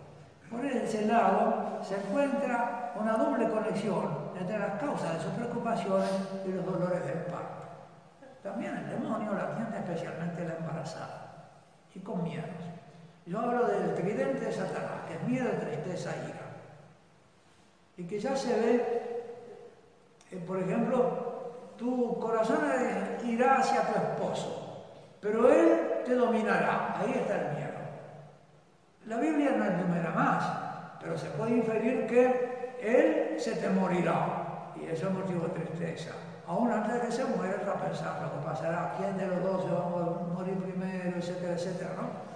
Por 0.51 0.65
ese 0.67 1.07
lado 1.07 1.81
se 1.83 1.97
encuentra 1.97 2.93
una 3.01 3.17
doble 3.17 3.49
conexión 3.49 4.33
entre 4.39 4.59
las 4.59 4.75
causas 4.79 5.15
de 5.15 5.21
sus 5.21 5.33
preocupaciones 5.33 6.11
y 6.47 6.53
los 6.53 6.67
dolores 6.67 7.05
del 7.07 7.25
parto. 7.25 7.63
También 8.43 8.77
el 8.77 8.91
demonio 8.91 9.33
la 9.33 9.45
atiende 9.45 9.79
especialmente 9.79 10.47
la 10.47 10.57
embarazada 10.57 11.23
y 11.95 12.01
con 12.01 12.23
miedos. 12.23 12.72
Yo 13.26 13.38
hablo 13.38 13.67
del 13.67 13.95
tridente 13.95 14.47
de 14.47 14.52
Satanás, 14.52 15.07
que 15.07 15.14
es 15.14 15.23
miedo, 15.23 15.50
tristeza 15.61 16.14
e 16.17 16.29
ira. 16.29 16.43
Y 17.97 18.05
que 18.05 18.19
ya 18.19 18.35
se 18.35 18.59
ve, 18.59 19.25
eh, 20.31 20.37
por 20.47 20.59
ejemplo, 20.59 21.75
tu 21.76 22.19
corazón 22.19 22.59
irá 23.25 23.59
hacia 23.59 23.83
tu 23.83 23.99
esposo, 23.99 24.87
pero 25.21 25.52
él 25.52 26.02
te 26.05 26.14
dominará. 26.14 26.97
Ahí 26.99 27.12
está 27.12 27.37
el 27.37 27.57
miedo. 27.57 27.73
La 29.07 29.17
Biblia 29.19 29.52
no 29.52 29.64
enumera 29.64 30.11
más, 30.11 30.45
pero 31.00 31.19
se 31.19 31.26
puede 31.31 31.57
inferir 31.57 32.07
que 32.07 32.76
Él 32.81 33.41
se 33.41 33.57
te 33.57 33.69
morirá. 33.69 34.73
Y 34.81 34.87
eso 34.87 35.09
es 35.09 35.14
motivo 35.14 35.47
de 35.47 35.61
tristeza. 35.61 36.12
Aún 36.47 36.71
antes 36.71 36.95
de 36.95 37.00
que 37.00 37.12
se 37.12 37.25
muera, 37.25 37.57
está 37.57 37.75
pensando 37.75 38.26
lo 38.26 38.41
que 38.41 38.47
pasará, 38.47 38.95
quién 38.97 39.17
de 39.17 39.26
los 39.26 39.43
dos 39.43 39.64
se 39.64 39.71
va 39.71 39.85
a 39.85 40.35
morir 40.35 40.55
primero, 40.59 41.19
etcétera, 41.19 41.55
etcétera, 41.55 41.91
¿no? 41.97 42.32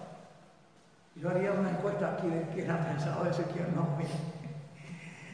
Yo 1.17 1.31
haría 1.31 1.53
una 1.53 1.71
encuesta 1.71 2.13
aquí 2.13 2.29
de 2.29 2.43
quién 2.53 2.71
ha 2.71 2.79
pensado 2.85 3.29
eso 3.29 3.43
y 3.43 3.53
quién 3.53 3.75
no. 3.75 3.99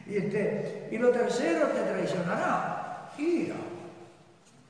Y, 0.05 0.17
este, 0.17 0.89
y 0.91 0.97
lo 0.97 1.09
tercero, 1.09 1.67
te 1.67 1.81
traicionará. 1.81 3.09
Ira. 3.17 3.55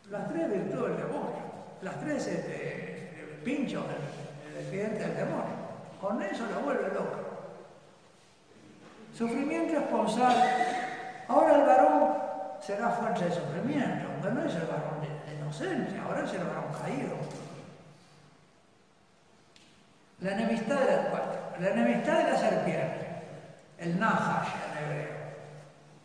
Las 0.10 0.30
tres 0.30 0.52
virtudes 0.52 0.98
del 0.98 1.08
demonio. 1.08 1.44
Las 1.82 2.00
tres 2.00 2.28
este, 2.28 3.40
pincho 3.44 3.84
del, 3.84 4.70
cliente 4.70 5.00
del 5.00 5.16
demonio. 5.16 5.64
Con 6.02 6.22
eso 6.22 6.46
lo 6.48 6.62
vuelve 6.62 6.88
loco. 6.90 7.20
Sufrimiento 9.16 9.80
esponsal. 9.80 10.36
Ahora 11.28 11.56
el 11.56 11.66
varón 11.66 12.14
será 12.60 12.90
fuente 12.90 13.26
de 13.26 13.32
sufrimiento, 13.32 14.08
aunque 14.14 14.32
no 14.32 14.46
es 14.46 14.56
el 14.56 14.68
varón 14.68 15.04
inocente, 15.36 16.00
ahora 16.00 16.24
es 16.24 16.34
el 16.34 16.44
varón 16.44 16.66
caído. 16.82 17.16
La 20.24 20.32
enemistad 20.32 20.80
de 20.80 20.86
las 20.86 21.06
cuatro, 21.08 21.42
la 21.60 21.70
enemistad 21.72 22.18
de 22.20 22.32
la 22.32 22.38
serpiente, 22.38 23.08
el 23.78 24.00
Nahash 24.00 24.48
en 24.56 24.86
hebreo. 24.86 25.14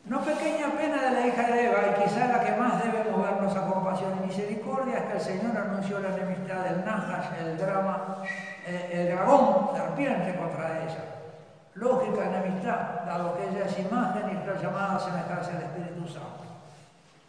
No 0.07 0.21
pequeña 0.23 0.77
pena 0.77 1.05
de 1.05 1.11
la 1.13 1.27
hija 1.29 1.43
de 1.47 1.67
Eva, 1.67 1.79
y 1.87 2.03
quizá 2.03 2.27
la 2.27 2.41
que 2.41 2.51
más 2.57 2.83
debe 2.83 3.09
movernos 3.13 3.55
a 3.55 3.67
compasión 3.67 4.19
y 4.19 4.27
misericordia, 4.27 4.99
es 4.99 5.05
que 5.05 5.13
el 5.13 5.21
Señor 5.21 5.57
anunció 5.57 6.01
la 6.01 6.09
enemistad 6.09 6.65
del 6.65 6.85
Najas, 6.85 7.27
el 7.41 7.57
drama, 7.57 8.17
eh, 8.67 8.91
el, 8.93 9.15
dragón, 9.15 9.77
serpiente 9.77 10.35
contra 10.37 10.83
ella. 10.83 11.05
Lógica 11.75 12.25
enemistad, 12.25 13.05
dado 13.07 13.37
que 13.37 13.45
ella 13.51 13.67
es 13.67 13.79
imagen 13.79 14.31
y 14.33 14.37
está 14.37 14.61
llamada 14.61 14.97
a 14.97 14.99
semejarse 14.99 15.53
al 15.53 15.63
Espíritu 15.63 16.09
Santo. 16.09 16.43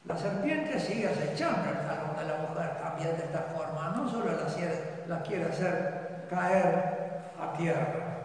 La 0.05 0.17
serpiente 0.17 0.79
sigue 0.79 1.07
acechando 1.07 1.69
el 1.69 1.85
talón 1.85 2.17
de 2.17 2.25
la 2.25 2.49
mujer 2.49 2.77
también 2.81 3.15
de 3.15 3.25
esta 3.25 3.45
forma, 3.55 3.93
no 3.95 4.09
solo 4.09 4.25
la, 4.25 5.15
la 5.15 5.21
quiere 5.21 5.45
hacer 5.45 6.08
caer 6.29 7.33
a 7.39 7.53
tierra. 7.57 8.17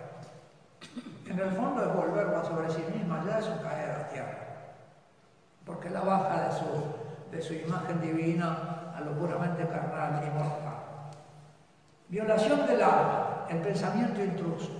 En 1.26 1.38
el 1.38 1.50
fondo 1.52 1.82
es 1.82 1.94
volverla 1.94 2.44
sobre 2.44 2.70
sí 2.70 2.84
misma, 2.94 3.24
ya 3.26 3.38
es 3.38 3.48
un 3.48 3.58
caer 3.58 3.90
a 3.90 4.08
tierra 4.08 4.44
porque 5.64 5.90
la 5.90 6.00
baja 6.00 6.48
de 6.48 6.52
su, 6.52 7.36
de 7.36 7.42
su 7.42 7.54
imagen 7.54 8.00
divina 8.00 8.92
a 8.94 9.00
lo 9.00 9.12
puramente 9.12 9.66
carnal 9.66 10.22
y 10.24 10.30
mortal. 10.38 10.74
Violación 12.08 12.66
del 12.66 12.82
alma, 12.82 13.46
el 13.48 13.58
pensamiento 13.58 14.22
intruso. 14.22 14.70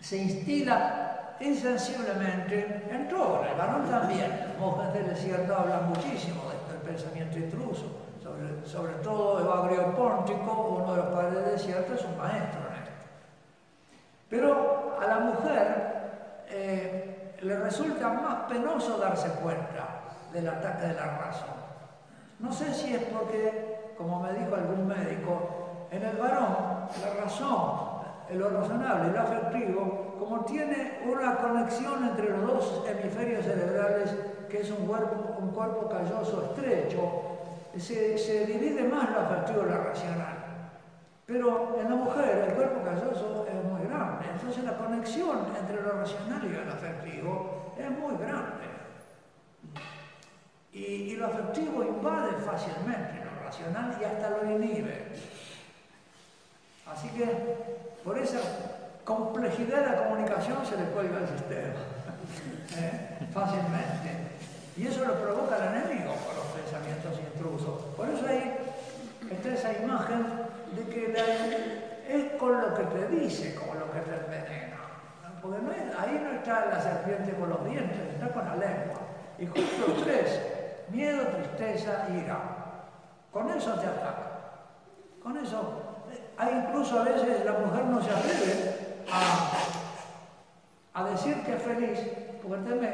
Se 0.00 0.16
instila 0.16 1.34
insensiblemente 1.40 2.86
en 2.88 3.08
todo, 3.08 3.44
el 3.44 3.58
varón 3.58 3.88
también. 3.90 4.30
Las 4.48 4.58
monjas 4.58 4.94
del 4.94 5.08
desierto 5.08 5.56
hablan 5.56 5.88
muchísimo 5.88 6.42
del 6.70 6.80
pensamiento 6.80 7.38
intruso, 7.38 8.05
sobre, 8.26 8.66
sobre 8.66 8.92
todo 9.04 9.40
Evagrio 9.40 9.94
Póntico, 9.94 10.80
uno 10.80 10.90
de 10.90 10.96
los 10.96 11.06
padres 11.06 11.34
del 11.34 11.52
desierto, 11.52 11.94
es 11.94 12.04
un 12.04 12.16
maestro 12.16 12.60
en 12.68 12.82
esto. 12.82 13.06
Pero 14.28 14.96
a 15.00 15.06
la 15.06 15.18
mujer 15.20 16.44
eh, 16.48 17.36
le 17.40 17.56
resulta 17.58 18.08
más 18.08 18.48
penoso 18.48 18.98
darse 18.98 19.28
cuenta 19.40 20.00
del 20.32 20.48
ataque 20.48 20.88
de 20.88 20.94
la 20.94 21.18
razón. 21.18 21.54
No 22.40 22.52
sé 22.52 22.74
si 22.74 22.94
es 22.94 23.02
porque, 23.04 23.94
como 23.96 24.20
me 24.20 24.32
dijo 24.32 24.54
algún 24.54 24.88
médico, 24.88 25.86
en 25.90 26.02
el 26.02 26.16
varón 26.16 26.88
la 27.00 27.24
razón, 27.24 27.86
lo 28.34 28.50
razonable 28.50 29.12
lo 29.12 29.20
afectivo, 29.20 30.16
como 30.18 30.44
tiene 30.44 30.98
una 31.06 31.36
conexión 31.36 32.04
entre 32.08 32.30
los 32.30 32.46
dos 32.46 32.84
hemisferios 32.88 33.44
cerebrales, 33.44 34.14
que 34.48 34.62
es 34.62 34.70
un 34.70 34.86
cuerpo, 34.86 35.36
un 35.38 35.50
cuerpo 35.50 35.88
calloso 35.88 36.50
estrecho, 36.50 37.35
se, 37.78 38.46
divide 38.46 38.84
más 38.84 39.08
y 39.48 39.52
lo 39.52 39.64
racional. 39.64 40.36
Pero 41.26 41.76
en 41.80 41.90
la 41.90 41.96
mujer 41.96 42.46
el 42.48 42.54
cuerpo 42.54 42.84
calloso 42.84 43.46
es 43.48 43.64
muy 43.64 43.86
grande, 43.88 44.26
entonces 44.32 44.62
la 44.64 44.76
conexión 44.76 45.46
entre 45.58 45.82
lo 45.82 45.90
racional 45.92 46.44
y 46.44 46.48
lo 46.48 46.72
afectivo 46.72 47.74
es 47.76 47.90
muy 47.90 48.16
grande. 48.16 48.66
Y, 50.72 51.16
lo 51.16 51.26
afectivo 51.26 51.82
invade 51.82 52.32
fácilmente 52.44 53.24
lo 53.24 53.44
racional 53.44 53.96
y 53.98 54.04
hasta 54.04 54.30
lo 54.30 54.50
inhibe. 54.50 55.08
Así 56.86 57.08
que 57.08 57.24
por 58.04 58.18
esa 58.18 58.38
complejidad 59.04 59.80
de 59.80 59.86
la 59.86 60.04
comunicación 60.04 60.64
se 60.66 60.76
le 60.76 60.84
cuelga 60.90 61.20
el 61.20 61.28
sistema, 61.28 61.80
¿eh? 62.76 63.26
fácilmente. 63.32 64.36
Y 64.76 64.86
eso 64.86 65.04
lo 65.06 65.14
provoca 65.14 65.56
el 65.56 65.74
enemigo 65.74 66.12
por 66.14 66.45
Por 67.96 68.08
eso 68.08 68.26
ahí 68.26 68.56
está 69.30 69.54
esa 69.54 69.72
imagen 69.82 70.24
de 70.74 70.82
que 70.84 71.14
es 72.08 72.32
con 72.38 72.60
lo 72.60 72.74
que 72.74 72.84
te 72.84 73.08
dice, 73.08 73.54
con 73.54 73.78
lo 73.78 73.90
que 73.92 74.00
te 74.00 74.14
envenena. 74.14 74.76
Porque 75.42 75.58
ahí 75.98 76.20
no 76.22 76.32
está 76.32 76.66
la 76.66 76.80
serpiente 76.80 77.32
con 77.32 77.50
los 77.50 77.64
dientes, 77.64 77.98
está 78.14 78.28
con 78.28 78.44
la 78.44 78.56
lengua. 78.56 79.00
Y 79.38 79.46
justo 79.46 80.02
tres, 80.02 80.40
miedo, 80.90 81.26
tristeza, 81.28 82.06
ira. 82.10 82.38
Con 83.32 83.50
eso 83.50 83.74
te 83.74 83.86
ataca. 83.86 84.40
Con 85.22 85.36
eso. 85.36 85.82
Hay 86.38 86.64
incluso 86.66 87.00
a 87.00 87.04
veces 87.04 87.44
la 87.44 87.52
mujer 87.52 87.84
no 87.84 88.02
se 88.02 88.10
atreve 88.10 88.76
a, 90.94 91.04
decir 91.04 91.42
que 91.44 91.54
es 91.54 91.62
feliz, 91.62 91.98
porque 92.42 92.62
teme, 92.64 92.90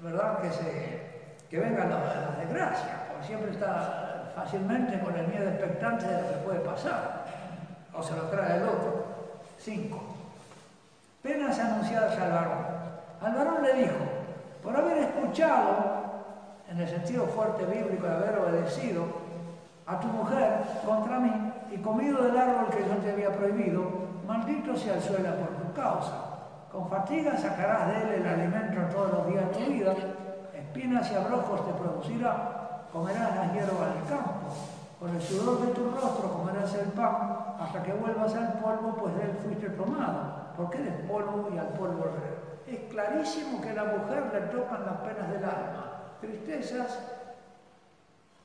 ¿verdad? 0.00 0.40
Que, 0.40 0.50
se, 0.50 1.00
que 1.48 1.58
vengan 1.58 1.90
las 1.90 2.38
desgracias, 2.38 2.99
siempre 3.22 3.50
está 3.50 4.32
fácilmente 4.34 4.98
con 5.00 5.16
el 5.16 5.26
miedo 5.28 5.48
expectante 5.48 6.06
de 6.06 6.22
lo 6.22 6.28
que 6.28 6.36
puede 6.44 6.60
pasar. 6.60 7.24
O 7.94 8.02
se 8.02 8.14
lo 8.16 8.22
trae 8.24 8.58
el 8.58 8.64
otro. 8.64 9.04
Cinco. 9.58 10.00
Penas 11.22 11.58
anunciadas 11.58 12.18
al 12.18 12.32
varón. 12.32 12.66
Al 13.20 13.34
varón 13.34 13.62
le 13.62 13.74
dijo, 13.74 13.96
por 14.62 14.76
haber 14.76 14.98
escuchado, 14.98 16.00
en 16.70 16.80
el 16.80 16.88
sentido 16.88 17.26
fuerte 17.26 17.64
bíblico 17.66 18.06
de 18.06 18.14
haber 18.14 18.38
obedecido, 18.38 19.04
a 19.86 19.98
tu 19.98 20.06
mujer 20.06 20.60
contra 20.86 21.18
mí 21.18 21.52
y 21.72 21.78
comido 21.78 22.22
del 22.22 22.36
árbol 22.36 22.70
que 22.70 22.88
yo 22.88 22.96
te 23.02 23.10
había 23.10 23.32
prohibido, 23.32 23.82
maldito 24.26 24.76
sea 24.76 24.94
el 24.94 25.02
suelo 25.02 25.34
por 25.34 25.48
tu 25.48 25.72
causa. 25.74 26.30
Con 26.70 26.88
fatiga 26.88 27.36
sacarás 27.36 27.88
de 27.88 28.02
él 28.02 28.22
el 28.22 28.26
alimento 28.28 28.80
todos 28.94 29.12
los 29.12 29.26
días 29.26 29.48
de 29.48 29.52
tu 29.52 29.70
vida, 29.70 29.94
espinas 30.54 31.10
y 31.10 31.14
abrojos 31.16 31.66
te 31.66 31.72
producirá, 31.72 32.49
comerás 32.92 33.36
las 33.36 33.52
hierbas 33.52 33.94
del 33.94 34.04
campo. 34.08 34.54
Con 34.98 35.14
el 35.16 35.22
sudor 35.22 35.66
de 35.66 35.72
tu 35.72 35.90
rostro 35.90 36.32
comerás 36.32 36.74
el 36.74 36.88
pan, 36.92 37.56
hasta 37.58 37.82
que 37.82 37.92
vuelvas 37.92 38.34
al 38.34 38.52
polvo, 38.54 38.96
pues 39.00 39.16
de 39.16 39.32
fuiste 39.42 39.70
tomado, 39.70 40.52
porque 40.56 40.78
eres 40.78 41.06
polvo 41.06 41.48
y 41.54 41.58
al 41.58 41.68
polvo 41.68 42.04
es 42.70 42.78
clarísimo 42.90 43.60
que 43.60 43.70
a 43.70 43.74
la 43.74 43.84
mujer 43.84 44.30
le 44.32 44.40
tocan 44.42 44.86
las 44.86 44.98
penas 44.98 45.28
del 45.30 45.44
alma, 45.44 46.02
tristezas 46.20 47.00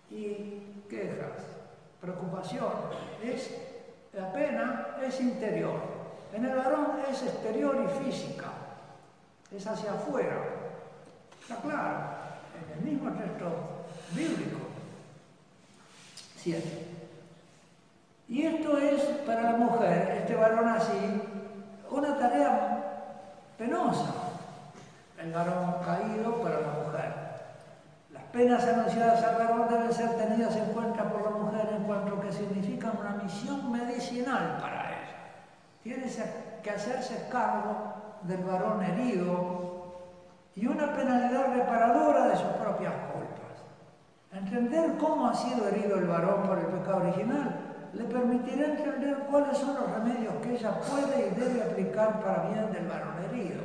y 0.09 0.83
quejas, 0.89 1.45
preocupación. 2.01 2.71
Es, 3.21 3.55
la 4.13 4.31
pena 4.33 4.97
es 5.03 5.21
interior. 5.21 5.79
En 6.33 6.45
el 6.45 6.55
varón 6.55 6.97
es 7.09 7.21
exterior 7.21 7.77
y 7.85 8.03
física, 8.03 8.47
es 9.55 9.67
hacia 9.67 9.93
afuera. 9.93 10.37
Está 11.39 11.57
claro, 11.57 11.97
en 12.55 12.79
el 12.79 12.91
mismo 12.91 13.11
texto 13.11 13.84
bíblico. 14.13 14.59
Siete. 16.38 16.88
Y 18.27 18.43
esto 18.43 18.77
es 18.77 19.01
para 19.25 19.51
la 19.51 19.57
mujer, 19.57 20.17
este 20.21 20.35
varón 20.35 20.67
así, 20.67 21.21
una 21.89 22.17
tarea 22.17 22.75
penosa. 23.57 24.13
El 25.21 25.31
varón 25.31 25.75
caído 25.85 26.41
para 26.41 26.59
la 26.59 26.71
mujer. 26.83 27.13
Las 28.12 28.24
penas 28.25 28.63
anunciadas 28.63 29.24
al 29.24 29.35
varón 29.35 29.67
deben 29.69 29.93
ser 29.93 30.15
tenidas 30.17 30.55
en 30.55 30.65
cuenta 30.74 31.03
por 31.03 31.24
la 31.24 31.31
mujer 31.31 31.69
en 31.75 31.83
cuanto 31.83 32.19
que 32.19 32.31
significan 32.31 32.97
una 33.00 33.24
misión 33.24 33.71
medicinal 33.71 34.57
para 34.59 34.89
ella. 34.89 35.17
Tiene 35.83 36.07
que 36.62 36.69
hacerse 36.69 37.27
cargo 37.31 37.93
del 38.24 38.43
varón 38.43 38.83
herido 38.83 39.75
y 40.55 40.65
una 40.67 40.93
penalidad 40.93 41.53
reparadora 41.53 42.27
de 42.27 42.38
sus 42.38 42.47
propias 42.53 42.93
culpas. 43.13 43.35
Entender 44.55 44.95
cómo 44.97 45.27
ha 45.27 45.35
sido 45.35 45.67
herido 45.67 45.97
el 45.97 46.07
varón 46.07 46.43
por 46.43 46.57
el 46.57 46.67
pecado 46.67 47.01
original 47.01 47.55
le 47.91 48.03
permitirá 48.05 48.67
entender 48.67 49.17
cuáles 49.29 49.57
son 49.57 49.75
los 49.75 49.91
remedios 49.91 50.33
que 50.41 50.55
ella 50.55 50.79
puede 50.79 51.27
y 51.27 51.35
debe 51.37 51.61
aplicar 51.61 52.22
para 52.22 52.48
bien 52.48 52.72
del 52.72 52.87
varón 52.87 53.15
herido, 53.29 53.63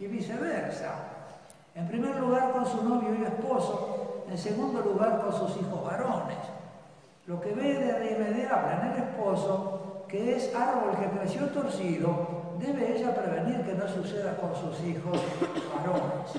y 0.00 0.06
viceversa. 0.08 0.94
En 1.76 1.86
primer 1.86 2.16
lugar 2.16 2.50
con 2.50 2.66
su 2.66 2.82
novio 2.82 3.14
y 3.20 3.22
esposo, 3.22 4.24
en 4.28 4.36
segundo 4.36 4.80
lugar 4.80 5.20
con 5.22 5.32
sus 5.32 5.62
hijos 5.62 5.84
varones. 5.84 6.38
Lo 7.26 7.40
que 7.40 7.52
ve 7.52 7.74
de 7.78 8.10
irremediable 8.10 8.72
en 8.72 8.92
el 8.92 8.98
esposo, 8.98 10.04
que 10.08 10.36
es 10.36 10.52
árbol 10.56 10.96
que 10.98 11.18
creció 11.20 11.46
torcido, 11.50 12.56
debe 12.58 12.98
ella 12.98 13.14
prevenir 13.14 13.62
que 13.62 13.74
no 13.74 13.86
suceda 13.86 14.36
con 14.38 14.56
sus 14.56 14.84
hijos 14.84 15.20
varones. 15.76 16.32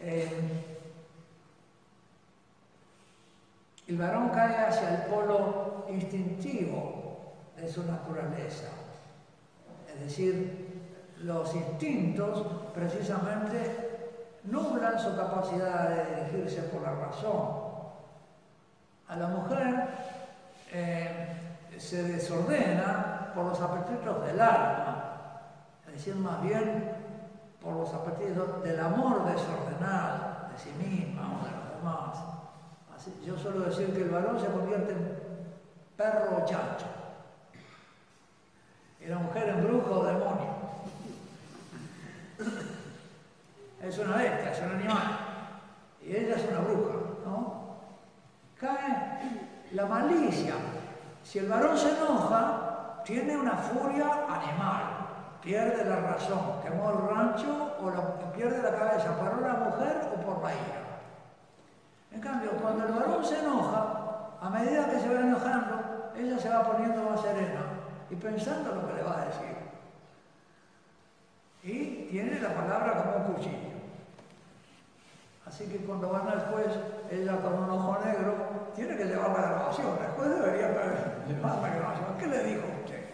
Eh, 0.00 0.73
El 3.86 3.98
varón 3.98 4.30
cae 4.30 4.56
hacia 4.56 4.94
el 4.94 5.02
polo 5.10 5.86
instintivo 5.88 7.34
de 7.56 7.68
su 7.68 7.84
naturaleza. 7.84 8.68
Es 9.92 10.00
decir, 10.00 10.64
los 11.18 11.54
instintos 11.54 12.46
precisamente 12.74 13.94
nublan 14.44 14.98
su 14.98 15.14
capacidad 15.16 15.88
de 15.88 16.14
dirigirse 16.14 16.62
por 16.64 16.82
la 16.82 16.94
razón. 16.94 17.64
A 19.08 19.16
la 19.16 19.28
mujer 19.28 19.88
eh, 20.72 21.34
se 21.78 22.02
desordena 22.04 23.32
por 23.34 23.46
los 23.46 23.60
apetitos 23.60 24.26
del 24.26 24.40
alma, 24.40 25.20
es 25.86 25.92
decir, 25.94 26.16
más 26.16 26.42
bien 26.42 26.90
por 27.62 27.74
los 27.74 27.92
apetitos 27.92 28.62
del 28.62 28.80
amor 28.80 29.24
desordenado 29.26 30.48
de 30.52 30.58
sí 30.58 30.70
misma 30.78 31.40
o 31.40 31.44
de 31.44 31.50
los 31.50 31.76
demás. 31.76 32.33
Yo 33.24 33.36
suelo 33.38 33.66
decir 33.66 33.92
que 33.92 34.02
el 34.02 34.10
varón 34.10 34.40
se 34.40 34.46
convierte 34.46 34.92
en 34.92 35.18
perro 35.96 36.38
o 36.38 36.44
chancho. 36.46 36.86
Y 39.00 39.06
la 39.06 39.18
mujer 39.18 39.48
en 39.50 39.64
brujo 39.64 40.00
o 40.00 40.04
demonio. 40.04 40.54
Es 43.82 43.98
una 43.98 44.16
bestia, 44.16 44.52
es 44.52 44.62
un 44.62 44.70
animal. 44.70 45.18
Y 46.02 46.16
ella 46.16 46.36
es 46.36 46.44
una 46.50 46.60
bruja, 46.60 46.94
¿no? 47.26 47.76
Cae 48.58 49.20
la 49.72 49.86
malicia. 49.86 50.54
Si 51.22 51.38
el 51.38 51.48
varón 51.48 51.76
se 51.76 51.90
enoja, 51.90 53.02
tiene 53.04 53.36
una 53.36 53.56
furia 53.56 54.06
animal. 54.28 55.04
Pierde 55.42 55.84
la 55.84 55.96
razón, 55.96 56.62
quemó 56.62 56.90
el 56.90 57.14
rancho 57.14 57.76
o 57.78 58.32
pierde 58.32 58.62
la 58.62 58.78
cabeza 58.78 59.14
por 59.18 59.38
una 59.38 59.54
mujer 59.54 60.10
o 60.14 60.20
por 60.22 60.42
la 60.42 60.52
ira. 60.52 60.83
En 62.14 62.20
cambio, 62.20 62.52
cuando 62.52 62.86
el 62.86 62.92
varón 62.92 63.24
se 63.24 63.40
enoja, 63.40 64.38
a 64.40 64.48
medida 64.50 64.88
que 64.88 65.00
se 65.00 65.12
va 65.12 65.20
enojando, 65.20 66.12
ella 66.16 66.38
se 66.38 66.48
va 66.48 66.62
poniendo 66.62 67.10
más 67.10 67.20
serena 67.20 67.62
y 68.08 68.14
pensando 68.14 68.74
lo 68.74 68.86
que 68.86 68.94
le 68.94 69.02
va 69.02 69.20
a 69.20 69.24
decir. 69.24 69.56
Y 71.64 72.08
tiene 72.10 72.38
la 72.40 72.54
palabra 72.54 73.02
como 73.02 73.16
un 73.16 73.34
cuchillo. 73.34 73.74
Así 75.44 75.66
que 75.66 75.78
cuando 75.78 76.10
van 76.10 76.28
al 76.28 76.40
juez, 76.46 76.68
ella 77.10 77.36
con 77.40 77.54
un 77.54 77.70
ojo 77.70 77.98
negro 78.04 78.34
tiene 78.76 78.96
que 78.96 79.04
llevar 79.04 79.30
la 79.30 79.48
grabación. 79.48 79.98
El 80.00 80.12
juez 80.12 80.28
debería 80.28 80.68
llevar 81.26 81.58
la 81.62 81.68
grabación. 81.74 82.18
¿Qué 82.18 82.26
le 82.26 82.44
dijo 82.44 82.66
usted? 82.84 83.04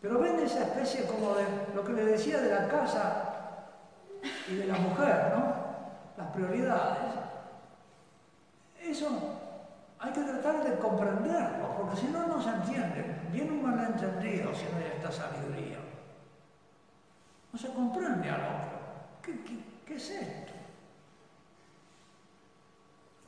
Pero 0.00 0.20
ven 0.20 0.38
esa 0.38 0.62
especie 0.62 1.04
como 1.06 1.34
de 1.34 1.44
lo 1.74 1.84
que 1.84 1.92
le 1.92 2.04
decía 2.04 2.40
de 2.40 2.54
la 2.54 2.68
casa 2.68 3.24
y 4.48 4.54
de 4.54 4.66
la 4.66 4.78
mujer, 4.78 5.32
¿no? 5.36 5.67
Las 6.18 6.26
prioridades. 6.28 7.14
Eso 8.82 9.08
hay 10.00 10.12
que 10.12 10.20
tratar 10.20 10.64
de 10.64 10.78
comprenderlo, 10.78 11.76
porque 11.76 11.96
si 11.96 12.08
no, 12.08 12.26
no 12.26 12.42
se 12.42 12.50
entiende. 12.50 13.20
Viene 13.32 13.52
un 13.52 13.62
malentendido 13.62 14.54
si 14.54 14.64
no 14.64 14.78
hay 14.78 14.92
esta 14.96 15.12
sabiduría. 15.12 15.78
No 17.52 17.58
se 17.58 17.72
comprende 17.72 18.28
al 18.28 18.40
otro. 18.40 18.78
¿Qué, 19.22 19.94
es 19.94 20.10
esto? 20.10 20.52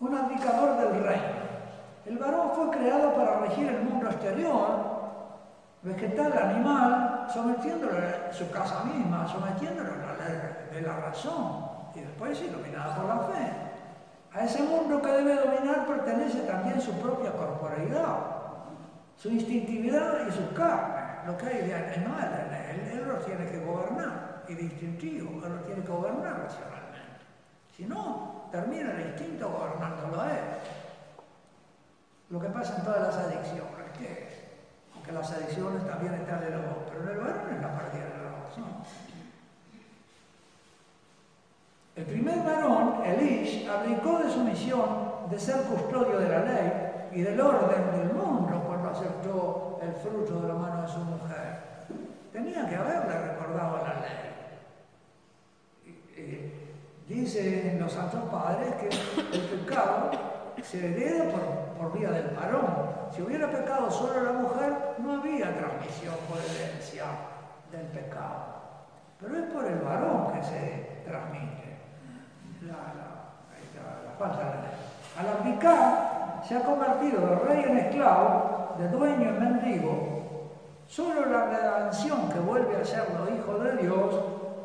Un 0.01 0.15
abdicador 0.15 0.79
del 0.79 1.03
reino. 1.03 1.51
El 2.07 2.19
varón 2.19 2.51
fue 2.55 2.71
creado 2.71 3.15
para 3.15 3.41
regir 3.41 3.69
el 3.69 3.83
mundo 3.83 4.07
exterior, 4.09 5.01
vegetal, 5.83 6.33
animal, 6.33 7.27
sometiéndolo 7.33 7.93
a 7.99 8.33
su 8.33 8.51
casa 8.51 8.85
misma, 8.85 9.29
sometiéndolo 9.29 9.93
a 9.93 9.97
la 9.97 10.29
ley 10.29 10.39
de 10.73 10.81
la 10.83 10.97
razón 10.97 11.70
y 12.01 12.05
después 12.05 12.41
iluminada 12.41 12.97
por 12.97 13.05
la 13.05 13.19
fe. 13.29 13.53
A 14.33 14.45
ese 14.45 14.63
mundo 14.63 15.03
que 15.03 15.09
debe 15.09 15.35
dominar 15.35 15.87
pertenece 15.87 16.41
también 16.41 16.81
su 16.81 16.93
propia 17.01 17.33
corporalidad, 17.33 18.19
su 19.17 19.29
instintividad 19.31 20.27
y 20.29 20.33
su 20.33 20.55
carne, 20.55 21.27
lo 21.27 21.37
que 21.37 21.47
hay 21.47 21.67
de 21.67 21.75
animal 21.75 22.47
en 22.47 22.55
él. 22.55 22.99
Él 22.99 23.09
lo 23.09 23.17
tiene 23.17 23.47
que 23.51 23.59
gobernar 23.65 24.45
y 24.49 24.55
de 24.55 24.63
instintivo, 24.63 25.45
él 25.45 25.53
lo 25.57 25.63
tiene 25.63 25.83
que 25.83 25.89
gobernar 25.89 26.43
racionalmente. 26.43 27.01
Si 27.77 27.85
no, 27.85 28.49
termina 28.51 28.93
el 28.93 29.09
instinto 29.09 29.49
gobernándolo 29.49 30.21
a 30.21 30.33
él. 30.33 30.45
Lo 32.31 32.41
que 32.41 32.49
pasa 32.49 32.77
en 32.77 32.85
todas 32.85 33.03
las 33.03 33.17
adicciones, 33.27 33.91
que 33.99 34.31
aunque 34.95 35.13
las 35.13 35.31
adicciones 35.33 35.85
también 35.87 36.15
están 36.15 36.43
en 36.45 36.53
el 36.53 36.61
pero 36.89 37.03
en 37.03 37.09
el 37.09 37.19
varón 37.19 37.55
es 37.55 37.61
la 37.61 37.79
pérdida 37.79 38.05
de 38.05 38.25
la 38.25 38.31
razón. 38.31 39.10
El 42.01 42.07
primer 42.07 42.43
varón, 42.43 43.03
Elish, 43.05 43.69
abdicó 43.69 44.21
de 44.21 44.31
su 44.31 44.43
misión 44.43 45.29
de 45.31 45.39
ser 45.39 45.65
custodio 45.65 46.19
de 46.19 46.31
la 46.31 46.45
ley 46.47 46.73
y 47.13 47.21
del 47.21 47.39
orden 47.39 47.91
del 47.93 48.15
mundo 48.15 48.65
cuando 48.67 48.89
aceptó 48.89 49.79
el 49.83 49.93
fruto 49.93 50.41
de 50.41 50.49
la 50.49 50.55
mano 50.55 50.81
de 50.81 50.89
su 50.89 50.99
mujer. 51.01 51.61
Tenía 52.33 52.67
que 52.67 52.77
haberle 52.77 53.19
recordado 53.19 53.77
la 53.85 54.01
ley. 54.01 54.31
Dice 57.07 57.73
en 57.73 57.81
los 57.81 57.93
Santos 57.93 58.23
Padres 58.31 58.75
que 58.77 58.89
el 59.37 59.61
pecado 59.61 60.11
se 60.63 60.79
hereda 60.79 61.25
por 61.79 61.93
vía 61.93 62.13
del 62.13 62.35
varón. 62.35 62.93
Si 63.15 63.21
hubiera 63.21 63.51
pecado 63.51 63.91
solo 63.91 64.23
la 64.23 64.33
mujer, 64.33 64.73
no 65.01 65.21
había 65.21 65.55
transmisión 65.55 66.15
por 66.31 66.39
herencia 66.39 67.05
del 67.71 67.89
pecado. 67.89 68.61
Pero 69.21 69.37
es 69.37 69.53
por 69.53 69.67
el 69.67 69.81
varón 69.81 70.33
que 70.33 70.43
se 70.43 71.03
transmite 71.05 71.60
la, 72.63 72.77
la, 72.95 74.13
falta 74.19 74.45
de 74.45 74.63
ley. 74.63 74.77
Al 75.19 75.29
abdicar, 75.29 76.43
se 76.47 76.57
ha 76.57 76.63
convertido 76.63 77.27
de 77.27 77.37
rey 77.37 77.65
en 77.67 77.79
esclavo, 77.79 78.75
de 78.79 78.89
dueño 78.89 79.29
en 79.29 79.41
mendigo. 79.41 80.21
Solo 80.87 81.27
la 81.27 81.47
redención 81.47 82.29
que 82.31 82.41
vuelve 82.41 82.77
a 82.77 82.85
serlo 82.85 83.33
hijo 83.33 83.59
de 83.59 83.77
Dios 83.77 84.15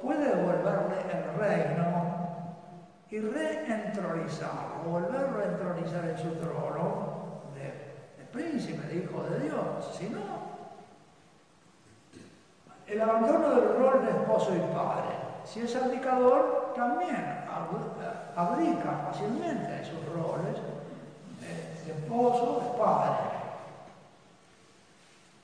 puede 0.02 0.36
devolverle 0.36 0.96
el 1.12 1.40
reino 1.40 1.86
y 3.10 3.20
reentronizarlo, 3.20 4.90
volverlo 4.90 5.40
a 5.40 5.44
entronizar 5.44 6.06
en 6.06 6.18
su 6.18 6.32
trono 6.36 7.42
de, 7.54 8.26
príncipe, 8.34 8.88
de 8.88 8.96
hijo 9.04 9.24
de 9.24 9.40
Dios. 9.40 9.96
Si 9.98 10.10
no, 10.10 10.20
el 12.88 13.02
abandono 13.02 13.50
del 13.50 13.78
rol 13.78 14.06
de 14.06 14.12
esposo 14.12 14.56
y 14.56 14.60
padre. 14.74 15.16
Si 15.44 15.62
es 15.62 15.76
abdicador, 15.76 16.74
también 16.76 17.45
abdica 18.36 18.92
fácilmente 19.08 19.72
de 19.72 19.86
sus 19.86 20.06
roles 20.14 20.58
de, 21.40 21.92
esposo, 21.92 22.62
de 22.64 22.78
padre. 22.78 23.16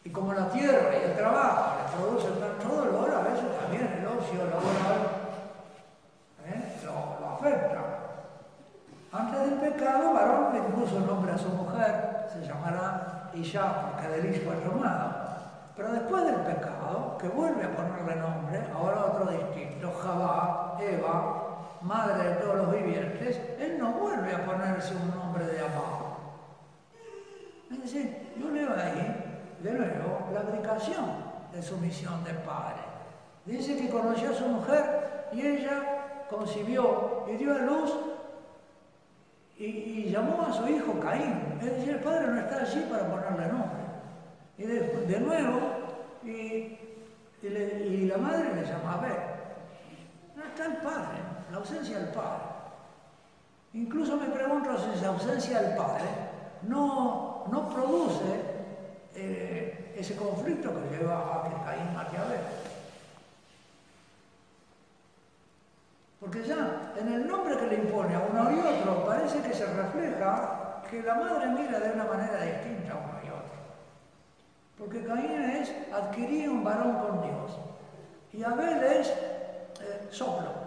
Y 0.04 0.10
como 0.10 0.34
la 0.34 0.50
tierra 0.50 0.98
y 0.98 1.10
el 1.10 1.16
trabajo 1.16 1.78
le 1.78 1.98
producen 1.98 2.40
tanto 2.40 2.76
dolor, 2.76 3.12
a 3.12 3.22
veces 3.30 3.60
también 3.60 4.00
el 4.00 4.08
ocio 4.08 4.46
laboral 4.46 5.22
Antes 9.14 9.42
del 9.42 9.60
pecado, 9.60 10.14
varón 10.14 10.54
le 10.54 10.62
puso 10.62 11.00
nombre 11.02 11.34
a 11.34 11.38
su 11.38 11.50
mujer, 11.50 12.28
se 12.32 12.48
llamará 12.48 13.30
Isha 13.34 13.92
porque 13.92 14.08
del 14.08 14.34
hijo 14.34 14.54
es 14.54 14.64
tomado. 14.64 15.12
Pero 15.76 15.92
después 15.92 16.26
del 16.26 16.36
pecado, 16.36 17.18
que 17.20 17.28
vuelve 17.28 17.66
a 17.66 17.76
ponerle 17.76 18.16
nombre, 18.16 18.64
ahora 18.74 19.06
otro 19.06 19.26
distinto, 19.32 19.92
Jabá, 20.02 20.78
Eva, 20.80 21.51
madre 21.84 22.30
de 22.30 22.36
todos 22.36 22.56
los 22.58 22.72
vivientes, 22.72 23.40
él 23.60 23.78
no 23.80 23.92
vuelve 23.94 24.34
a 24.34 24.46
ponerse 24.46 24.96
un 24.96 25.10
nombre 25.16 25.46
de 25.46 25.60
Abba. 25.60 26.18
Es 27.72 27.82
decir, 27.82 28.34
yo 28.38 28.50
leo 28.50 28.70
ahí, 28.76 29.56
de 29.62 29.72
nuevo, 29.72 30.30
la 30.34 30.42
aplicación 30.42 31.06
de 31.54 31.62
su 31.62 31.78
misión 31.78 32.24
de 32.24 32.34
padre. 32.34 32.82
Dice 33.46 33.78
que 33.78 33.90
conoció 33.90 34.30
a 34.30 34.34
su 34.34 34.46
mujer 34.46 35.30
y 35.34 35.42
ella 35.42 36.26
concibió 36.30 37.26
y 37.28 37.38
dio 37.38 37.54
a 37.54 37.60
luz 37.60 37.92
y, 39.58 40.10
llamó 40.10 40.42
a 40.42 40.54
su 40.54 40.68
hijo 40.68 41.00
Caín. 41.00 41.58
Es 41.62 41.76
decir, 41.78 41.90
el 41.90 42.00
padre 42.00 42.28
no 42.28 42.40
está 42.40 42.62
allí 42.62 42.86
para 42.90 43.08
ponerle 43.08 43.48
nombre. 43.48 43.82
Y 44.58 44.64
de, 44.64 45.20
nuevo, 45.20 45.60
y, 46.24 46.78
la 48.08 48.18
madre 48.18 48.56
le 48.56 48.64
llama 48.64 48.94
Abel. 48.94 49.18
No 50.36 50.44
está 50.44 50.66
el 50.66 50.78
padre, 50.78 51.18
la 51.52 51.58
ausencia 51.58 52.00
del 52.00 52.10
padre. 52.10 52.44
Incluso 53.74 54.18
me 54.18 54.28
pregunto 54.28 54.78
si 54.78 54.98
esa 54.98 55.10
ausencia 55.10 55.62
del 55.62 55.76
padre 55.76 56.06
no, 56.64 57.46
no 57.52 57.70
produce 57.70 58.62
eh, 59.16 59.94
ese 59.98 60.16
conflicto 60.16 60.70
que 60.74 60.98
lleva 60.98 61.18
a 61.18 61.44
que 61.44 61.64
Caín 61.64 61.94
mate 61.94 62.18
a 62.18 62.22
Abel. 62.22 62.40
Porque 66.20 66.44
ya 66.44 66.94
en 66.98 67.12
el 67.12 67.28
nombre 67.28 67.58
que 67.58 67.68
le 67.68 67.76
impone 67.76 68.16
a 68.16 68.20
uno 68.20 68.52
y 68.52 68.60
otro 68.60 69.06
parece 69.06 69.42
que 69.42 69.54
se 69.54 69.66
refleja 69.66 70.84
que 70.90 71.02
la 71.02 71.16
madre 71.16 71.48
mira 71.48 71.80
de 71.80 71.94
una 71.94 72.04
manera 72.06 72.42
distinta 72.44 72.94
a 72.94 72.98
uno 72.98 73.20
y 73.24 73.30
otro. 73.30 73.58
Porque 74.78 75.04
Caín 75.04 75.42
es 75.44 75.74
adquirir 75.92 76.50
un 76.50 76.64
varón 76.64 76.96
con 76.96 77.22
Dios 77.24 77.58
y 78.34 78.44
Abel 78.44 78.84
es 78.84 79.08
eh, 79.10 80.08
soplo. 80.10 80.61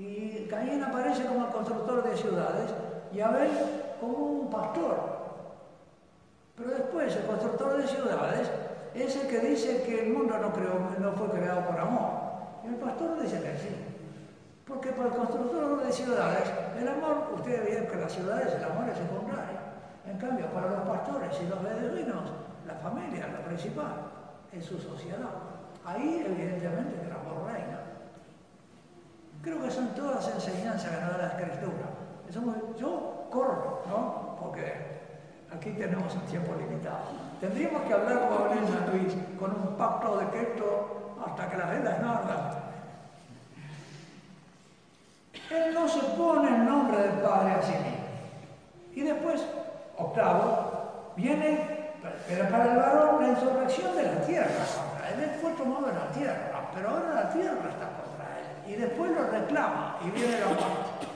Y 0.00 0.46
Caín 0.48 0.82
aparece 0.82 1.26
como 1.26 1.44
el 1.44 1.52
constructor 1.52 2.02
de 2.02 2.16
ciudades 2.16 2.70
y 3.12 3.20
Abel 3.20 3.50
como 4.00 4.16
un 4.16 4.50
pastor. 4.50 4.96
Pero 6.56 6.70
después 6.70 7.14
el 7.14 7.26
constructor 7.26 7.76
de 7.76 7.86
ciudades 7.86 8.50
es 8.94 9.16
el 9.16 9.28
que 9.28 9.40
dice 9.40 9.82
que 9.82 10.06
el 10.06 10.14
mundo 10.14 10.38
no, 10.38 11.12
fue 11.12 11.28
creado 11.28 11.66
por 11.66 11.78
amor. 11.78 12.10
Y 12.64 12.68
el 12.68 12.76
pastor 12.76 13.20
dice 13.20 13.42
que 13.42 13.58
sí. 13.58 13.76
Porque 14.66 14.90
para 14.92 15.08
el 15.08 15.16
constructor 15.16 15.84
de 15.84 15.92
ciudades, 15.92 16.50
el 16.80 16.88
amor, 16.88 17.32
ustedes 17.34 17.62
ven 17.64 17.86
que 17.86 17.96
las 17.96 18.12
ciudades 18.12 18.54
el 18.54 18.64
amor 18.64 18.88
es 18.88 18.96
secundario. 18.96 19.60
En 20.06 20.16
cambio, 20.16 20.46
para 20.46 20.70
los 20.70 20.80
pastores 20.80 21.36
y 21.42 21.46
los 21.46 21.62
beduinos, 21.62 22.32
la 22.66 22.74
familia 22.76 23.26
es 23.26 23.32
la 23.34 23.44
principal, 23.44 23.92
es 24.50 24.64
su 24.64 24.78
sociedad. 24.78 25.28
Ahí, 25.84 26.24
evidentemente, 26.24 27.04
el 27.04 27.12
amor 27.12 27.52
reina. 27.52 27.79
Creo 29.42 29.62
que 29.62 29.70
son 29.70 29.88
todas 29.94 30.28
enseñanzas 30.28 30.90
que 30.90 31.00
nos 31.00 31.12
da 31.12 31.18
la 31.18 31.26
escritura. 31.28 31.86
yo 32.78 33.26
corro, 33.30 33.82
¿no? 33.88 34.36
Porque 34.40 35.00
aquí 35.54 35.70
tenemos 35.72 36.14
un 36.14 36.20
tiempo 36.22 36.54
limitado. 36.56 36.98
Tendríamos 37.40 37.82
que 37.82 37.94
hablar, 37.94 38.28
hablé 38.30 38.60
en 38.60 38.68
San 38.68 38.90
Luis, 38.90 39.14
con 39.38 39.50
un 39.50 39.76
pacto 39.76 40.18
de 40.18 40.42
esto 40.42 41.16
hasta 41.26 41.48
que 41.48 41.56
la 41.56 41.66
venda 41.66 41.96
es 41.96 42.00
Él 45.50 45.74
no 45.74 45.88
se 45.88 46.00
pone 46.16 46.48
el 46.48 46.64
nombre 46.64 46.98
del 46.98 47.20
Padre 47.20 47.52
a 47.52 47.62
sí 47.62 47.72
mismo. 47.72 48.06
Y 48.94 49.00
después, 49.02 49.44
octavo, 49.96 51.12
viene, 51.16 51.92
pero 52.28 52.48
para 52.48 52.72
el 52.72 52.76
varón, 52.76 53.22
la 53.22 53.28
insurrección 53.28 53.96
de 53.96 54.02
la 54.02 54.20
tierra 54.22 54.64
él. 55.18 55.38
Fue 55.40 55.52
tomado 55.52 55.86
de 55.86 55.94
la 55.94 56.10
tierra, 56.12 56.70
pero 56.74 56.90
ahora 56.90 57.14
la 57.14 57.30
tierra 57.30 57.68
está. 57.68 57.99
Y 58.70 58.76
después 58.76 59.10
lo 59.10 59.26
reclama 59.26 59.98
y 60.04 60.10
viene 60.10 60.40
la 60.40 60.46
muerte. 60.46 61.10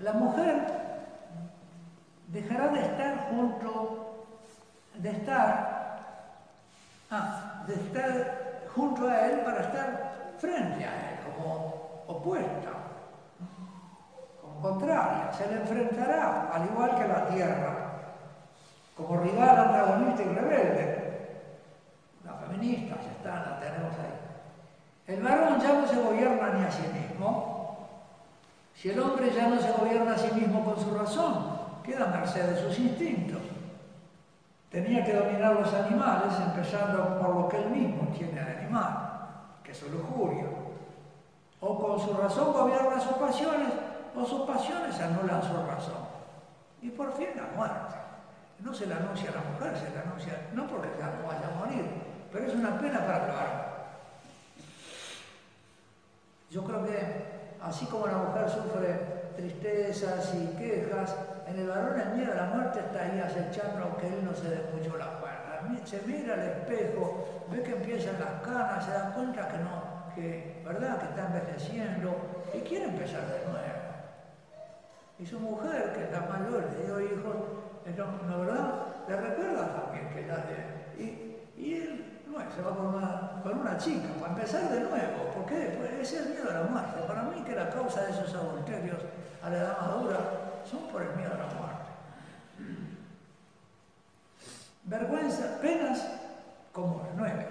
la 0.00 0.12
mujer 0.14 0.62
dejará 2.28 2.68
de 2.68 2.80
estar 2.80 3.28
junto, 3.30 4.26
de 4.94 5.10
estar, 5.10 5.98
ah, 7.10 7.64
de 7.66 7.74
estar 7.74 8.68
junto 8.74 9.08
a 9.08 9.26
él 9.26 9.40
para 9.40 9.60
estar 9.60 10.34
frente 10.38 10.84
a 10.84 11.10
él, 11.10 11.18
como 11.26 12.04
opuesta, 12.06 12.70
como 14.40 14.60
contraria. 14.60 15.32
Se 15.32 15.46
le 15.48 15.60
enfrentará, 15.60 16.50
al 16.52 16.64
igual 16.66 16.96
que 16.96 17.07
la 17.18 17.28
tierra, 17.28 17.74
como 18.96 19.20
rival, 19.20 19.58
antagonista 19.58 20.22
y 20.22 20.28
rebelde. 20.28 21.42
Las 22.24 22.40
feministas 22.40 22.98
están, 23.16 23.50
las 23.50 23.60
tenemos 23.60 23.92
ahí. 23.98 25.14
El 25.14 25.22
varón 25.22 25.60
ya 25.60 25.72
no 25.74 25.86
se 25.86 26.00
gobierna 26.00 26.50
ni 26.50 26.64
a 26.64 26.70
sí 26.70 26.82
mismo, 26.92 27.58
si 28.74 28.90
el 28.90 29.00
hombre 29.00 29.32
ya 29.34 29.48
no 29.48 29.60
se 29.60 29.72
gobierna 29.72 30.14
a 30.14 30.18
sí 30.18 30.30
mismo 30.34 30.64
con 30.64 30.78
su 30.78 30.94
razón, 30.96 31.58
queda 31.82 32.04
a 32.04 32.18
merced 32.18 32.44
de 32.44 32.62
sus 32.62 32.78
instintos. 32.78 33.42
Tenía 34.70 35.04
que 35.04 35.14
dominar 35.14 35.54
los 35.54 35.72
animales, 35.72 36.34
empezando 36.38 37.18
por 37.18 37.34
lo 37.34 37.48
que 37.48 37.56
él 37.56 37.70
mismo 37.70 38.08
tiene 38.16 38.38
al 38.38 38.58
animal, 38.58 39.20
que 39.64 39.72
es 39.72 39.78
su 39.78 39.88
lujuria. 39.88 40.44
O 41.60 41.78
con 41.78 41.98
su 41.98 42.12
razón 42.14 42.52
gobierna 42.52 43.00
sus 43.00 43.16
pasiones, 43.16 43.68
o 44.14 44.24
sus 44.24 44.42
pasiones 44.42 45.00
anulan 45.00 45.42
su 45.42 45.54
razón. 45.66 46.07
Y 46.82 46.90
por 46.90 47.12
fin 47.16 47.28
la 47.36 47.56
muerte. 47.56 47.94
No 48.60 48.74
se 48.74 48.86
le 48.86 48.94
anuncia 48.94 49.30
a 49.30 49.34
la 49.34 49.50
mujer, 49.52 49.76
se 49.78 49.90
le 49.90 50.00
anuncia, 50.00 50.48
no 50.52 50.66
porque 50.66 50.88
no 50.88 51.28
vaya 51.28 51.46
a 51.46 51.58
morir, 51.58 51.84
pero 52.32 52.46
es 52.46 52.54
una 52.54 52.78
pena 52.78 53.06
para 53.06 53.16
el. 53.18 53.32
Yo 56.50 56.64
creo 56.64 56.84
que 56.84 56.98
así 57.62 57.86
como 57.86 58.06
la 58.06 58.18
mujer 58.18 58.48
sufre 58.48 59.18
tristezas 59.36 60.34
y 60.34 60.56
quejas, 60.56 61.14
en 61.46 61.60
el 61.60 61.68
varón 61.68 62.00
el 62.00 62.16
miedo 62.16 62.32
a 62.32 62.36
la 62.36 62.44
muerte 62.46 62.80
está 62.80 63.02
ahí 63.02 63.20
acechando 63.20 63.84
aunque 63.84 64.08
él 64.08 64.24
no 64.24 64.34
se 64.34 64.50
dé 64.50 64.70
mucho 64.74 64.96
la 64.96 65.06
cuerda. 65.20 65.38
Se 65.84 66.02
mira 66.02 66.34
al 66.34 66.40
espejo, 66.40 67.44
ve 67.50 67.62
que 67.62 67.72
empiezan 67.72 68.18
las 68.18 68.42
canas, 68.42 68.84
se 68.84 68.90
da 68.90 69.12
cuenta 69.14 69.48
que 69.48 69.58
no, 69.58 70.14
que, 70.14 70.62
¿verdad? 70.64 70.98
que 70.98 71.06
está 71.06 71.26
envejeciendo 71.26 72.16
y 72.52 72.60
quiere 72.60 72.86
empezar 72.86 73.22
de 73.26 73.44
nuevo. 73.46 73.77
Y 75.18 75.26
su 75.26 75.40
mujer, 75.40 75.92
que 75.94 76.04
está 76.04 76.20
mayor, 76.20 76.68
le 76.72 76.86
dio 76.86 77.00
hijos, 77.00 77.36
¿no, 78.28 78.40
verdad? 78.40 78.86
Le 79.08 79.16
recuerda 79.16 79.82
también 79.82 80.08
que 80.10 80.26
la 80.26 80.36
de... 80.36 81.38
Y, 81.56 81.74
él 81.74 82.04
se 82.54 82.62
va 82.62 82.76
con 82.76 82.86
una, 82.94 83.40
con 83.42 83.58
una 83.58 83.76
chica, 83.76 84.08
para 84.20 84.32
empezar 84.32 84.70
de 84.70 84.80
nuevo. 84.80 85.24
¿Por 85.34 85.46
qué? 85.46 85.76
Pues 85.76 86.12
es 86.12 86.20
el 86.20 86.30
miedo 86.30 86.50
a 86.50 86.54
la 86.54 86.62
muerte. 86.62 87.02
Para 87.06 87.22
mí 87.24 87.42
que 87.42 87.56
la 87.56 87.68
causa 87.70 88.02
de 88.02 88.12
esos 88.12 88.32
adulterios 88.32 88.98
a 89.42 89.50
la 89.50 89.58
edad 89.58 89.80
madura 89.80 90.18
son 90.64 90.82
por 90.88 91.02
el 91.02 91.16
miedo 91.16 91.32
a 91.34 91.38
la 91.38 91.46
muerte. 91.46 91.88
Vergüenza, 94.84 95.58
penas 95.60 96.06
comunes, 96.72 97.10
nueve. 97.16 97.48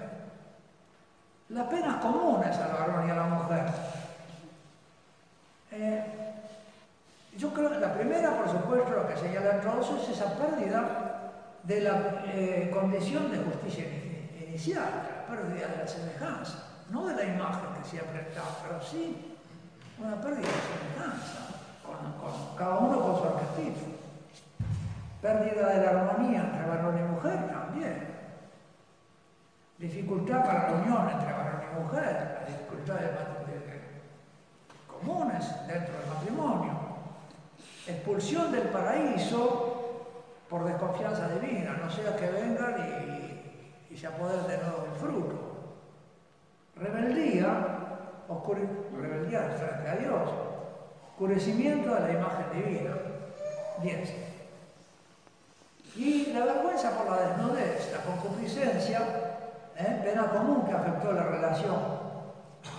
Las 1.49 1.67
penas 1.67 1.95
comunes 1.97 2.57
y 2.57 3.11
a 3.11 3.15
la 3.15 3.23
mujer. 3.23 3.65
Eh, 5.71 6.03
yo 7.37 7.53
creo 7.53 7.69
que 7.69 7.79
la 7.79 7.93
lo 8.75 9.07
que 9.07 9.17
señala 9.17 9.61
Rosso 9.61 9.97
es 10.01 10.09
esa 10.09 10.37
pérdida 10.37 11.31
de 11.63 11.81
la 11.81 12.23
eh, 12.25 12.69
condición 12.73 13.31
de 13.31 13.37
justicia 13.37 13.85
inicial, 14.47 14.83
la 14.83 15.35
pérdida 15.35 15.67
de 15.67 15.77
la 15.77 15.87
semejanza, 15.87 16.63
no 16.89 17.07
de 17.07 17.15
la 17.15 17.23
imagen 17.23 17.69
que 17.81 17.89
siempre 17.89 18.21
está, 18.21 18.43
pero 18.63 18.81
sí 18.81 19.35
una 19.97 20.15
pérdida 20.21 20.47
de 20.47 21.03
semejanza, 21.03 21.39
con, 21.83 22.57
cada 22.57 22.77
uno 22.79 23.01
con 23.01 23.17
su 23.17 23.23
arquetipo. 23.23 23.85
Pérdida 25.21 25.69
de 25.69 25.85
la 25.85 25.89
armonía 25.89 26.41
entre 26.41 26.69
varón 26.69 26.97
y 26.97 27.01
mujer 27.01 27.47
también. 27.47 28.07
Dificultad 29.79 30.45
para 30.45 30.69
la 30.69 30.77
unión 30.77 31.09
entre 31.09 31.33
varón 31.33 31.61
y 31.63 31.81
mujer, 31.81 32.39
las 32.39 32.47
dificultades 32.47 33.09
comunes 34.87 35.67
dentro 35.67 35.93
del 35.97 36.07
matrimonio. 36.07 36.76
Expulsión 37.87 38.51
del 38.51 38.63
paraíso 38.63 39.67
por 40.49 40.65
desconfianza 40.65 41.29
divina, 41.29 41.79
no 41.81 41.89
sea 41.89 42.15
que 42.15 42.29
vengan 42.29 42.75
y, 43.89 43.97
se 43.97 44.05
apoderen 44.05 44.45
de 44.47 44.57
nuevo 44.57 44.85
el 44.85 44.99
fruto. 44.99 45.35
Rebeldía, 46.75 47.49
rebeldía 48.95 49.39
frente 49.57 49.89
a 49.89 49.95
Dios, 49.95 50.29
oscurecimiento 51.11 51.95
de 51.95 52.01
la 52.01 52.11
imagen 52.11 52.45
divina. 52.53 52.91
10. 53.81 54.13
Y 55.95 56.25
la 56.33 56.45
vergüenza 56.45 56.91
por 56.91 57.09
la 57.09 57.27
desnudez, 57.27 57.91
la 57.91 58.03
concupiscencia, 58.03 58.99
¿eh? 59.75 60.01
pena 60.03 60.29
común 60.29 60.65
que 60.65 60.73
afectó 60.73 61.11
la 61.11 61.23
relación. 61.23 61.97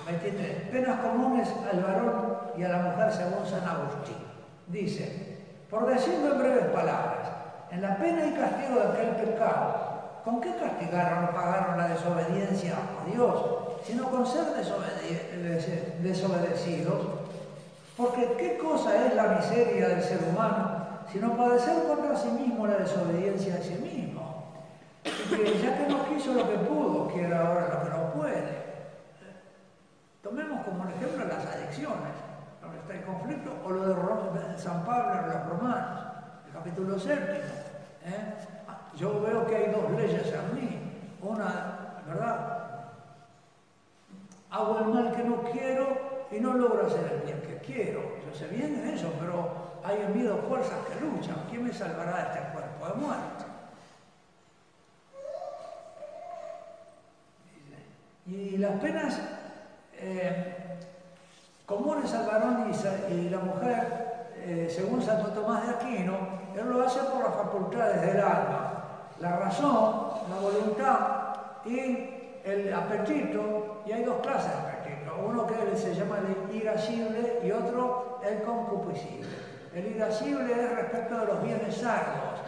23. 0.07 0.71
Penas 0.71 1.01
comunes 1.01 1.49
al 1.71 1.83
varón 1.83 2.39
y 2.57 2.63
a 2.63 2.69
la 2.69 2.79
mujer 2.79 3.13
según 3.13 3.47
San 3.47 3.67
Agustín. 3.67 4.28
Dice, 4.69 5.39
por 5.71 5.87
decirlo 5.87 6.33
en 6.33 6.39
breves 6.39 6.67
palabras, 6.67 7.29
en 7.71 7.83
la 7.83 7.97
pena 7.97 8.27
y 8.27 8.33
castigo 8.33 8.81
de 8.81 8.89
aquel 8.89 9.09
pecado, 9.25 10.21
¿con 10.25 10.41
qué 10.41 10.55
castigaron 10.57 11.25
o 11.25 11.31
pagaron 11.31 11.79
la 11.79 11.89
desobediencia 11.89 12.75
a 12.77 13.11
Dios? 13.11 13.41
Sino 13.85 14.11
con 14.11 14.27
ser 14.27 14.45
desobedecidos. 16.03 17.07
Porque 17.97 18.35
¿qué 18.39 18.59
cosa 18.59 19.07
es 19.07 19.15
la 19.15 19.29
miseria 19.29 19.89
del 19.89 20.03
ser 20.03 20.21
humano 20.31 20.79
sino 21.11 21.37
padecer 21.37 21.85
contra 21.85 22.17
sí 22.17 22.29
mismo 22.29 22.67
la 22.67 22.77
desobediencia 22.77 23.55
de 23.55 23.63
sí 23.63 23.75
mismo? 23.83 24.09
que 25.03 25.59
ya 25.63 25.79
que 25.79 25.87
no 25.89 26.09
quiso 26.09 26.35
lo 26.35 26.49
que 26.49 26.59
pudo, 26.59 27.09
quiere 27.09 27.35
ahora 27.35 27.69
lo 27.69 27.83
que 27.83 27.91
no 27.91 28.13
puede. 28.13 28.59
Tomemos 30.23 30.65
como 30.65 30.85
ejemplo 30.85 31.25
las 31.25 31.47
adicciones, 31.47 32.15
está 32.79 32.95
el 32.95 33.05
conflicto, 33.05 33.53
o 33.65 33.71
lo 33.71 34.33
de 34.35 34.59
San 34.59 34.85
Pablo 34.85 35.21
en 35.21 35.29
los 35.29 35.47
romanos, 35.47 36.01
el 36.47 36.53
capítulo 36.53 36.99
séptimo. 36.99 37.45
¿eh? 38.05 38.35
Yo 38.97 39.21
veo 39.23 39.47
que 39.47 39.57
hay 39.57 39.71
dos 39.71 39.91
leyes 39.93 40.33
en 40.33 40.55
mí. 40.55 40.93
Una, 41.23 42.03
¿verdad? 42.07 42.59
Hago 44.51 44.79
el 44.79 44.85
mal 44.87 45.15
que 45.15 45.23
no 45.23 45.43
quiero 45.53 46.27
y 46.31 46.41
no 46.41 46.55
logro 46.55 46.87
hacer 46.87 47.13
el 47.13 47.21
bien 47.21 47.43
que 47.43 47.59
quiero. 47.59 48.01
Yo 48.27 48.35
sé 48.35 48.49
bien 48.49 48.89
eso, 48.93 49.13
pero 49.21 49.81
hay 49.85 50.01
en 50.01 50.17
mí 50.17 50.23
dos 50.23 50.41
fuerzas 50.49 50.79
que 50.87 51.05
luchan. 51.05 51.37
¿Quién 51.51 51.65
me 51.65 51.73
salvará 51.73 52.17
de 52.17 52.23
este 52.23 52.53
cuerpo 52.53 52.87
de 52.87 52.95
muerte? 52.95 53.45
Y 58.27 58.59
las 58.59 58.79
penas 58.81 59.21
eh, 59.95 60.79
comunes 61.69 62.13
al 62.15 62.27
varón 62.27 62.73
y, 63.11 63.29
la 63.29 63.39
mujer, 63.41 64.31
eh, 64.37 64.73
según 64.75 65.03
Santo 65.03 65.29
Tomás 65.29 65.67
de 65.67 65.75
Aquino, 65.75 66.17
él 66.57 66.67
lo 66.67 66.83
hace 66.83 67.01
por 67.01 67.23
las 67.23 67.35
facultades 67.35 68.01
del 68.01 68.21
alma, 68.21 69.03
la 69.21 69.37
razón, 69.37 70.09
la 70.31 70.41
voluntad 70.41 70.99
y 71.67 72.41
el 72.43 72.73
apetito, 72.73 73.83
y 73.87 73.93
hay 73.93 74.03
dos 74.03 74.17
clases 74.23 74.51
de 74.51 74.59
apetito, 74.59 75.15
uno 75.23 75.47
que 75.47 75.77
se 75.77 75.95
llama 75.95 76.21
el 76.21 76.57
irascible 76.57 77.41
y 77.45 77.51
otro 77.51 78.19
el 78.27 78.43
concupiscible. 78.43 79.29
El 79.75 79.95
irascible 79.95 80.51
es 80.51 80.75
respecto 80.75 81.19
de 81.19 81.27
los 81.27 81.43
bienes 81.43 81.77
sagrados. 81.77 82.41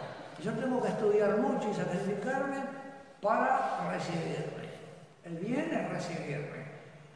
Yo 0.43 0.51
tengo 0.53 0.81
que 0.81 0.87
estudiar 0.87 1.37
mucho 1.37 1.69
y 1.69 1.73
sacrificarme 1.75 2.57
para 3.21 3.87
recibirme. 3.91 4.71
El 5.23 5.37
bien 5.37 5.71
es 5.71 5.89
recibirme. 5.91 6.70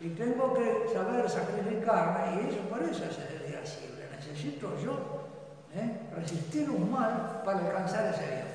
Y 0.06 0.10
tengo 0.10 0.54
que 0.54 0.86
saber 0.94 1.28
sacrificarme, 1.28 2.36
y 2.36 2.50
eso 2.50 2.60
por 2.70 2.84
eso 2.84 3.06
es 3.06 3.18
irascible. 3.50 4.08
Necesito 4.16 4.80
yo 4.80 5.26
¿eh? 5.74 5.98
resistir 6.16 6.70
un 6.70 6.92
mal 6.92 7.42
para 7.44 7.66
alcanzar 7.66 8.14
ese 8.14 8.24
bien. 8.28 8.46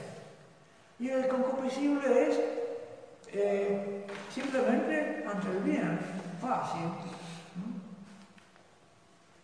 Y 1.01 1.11
el 1.11 1.27
concupiscible 1.27 2.29
es 2.29 2.41
eh, 3.33 4.07
simplemente 4.33 5.27
ante 5.29 5.51
el 5.51 5.59
bien, 5.65 5.99
fácil. 6.41 6.89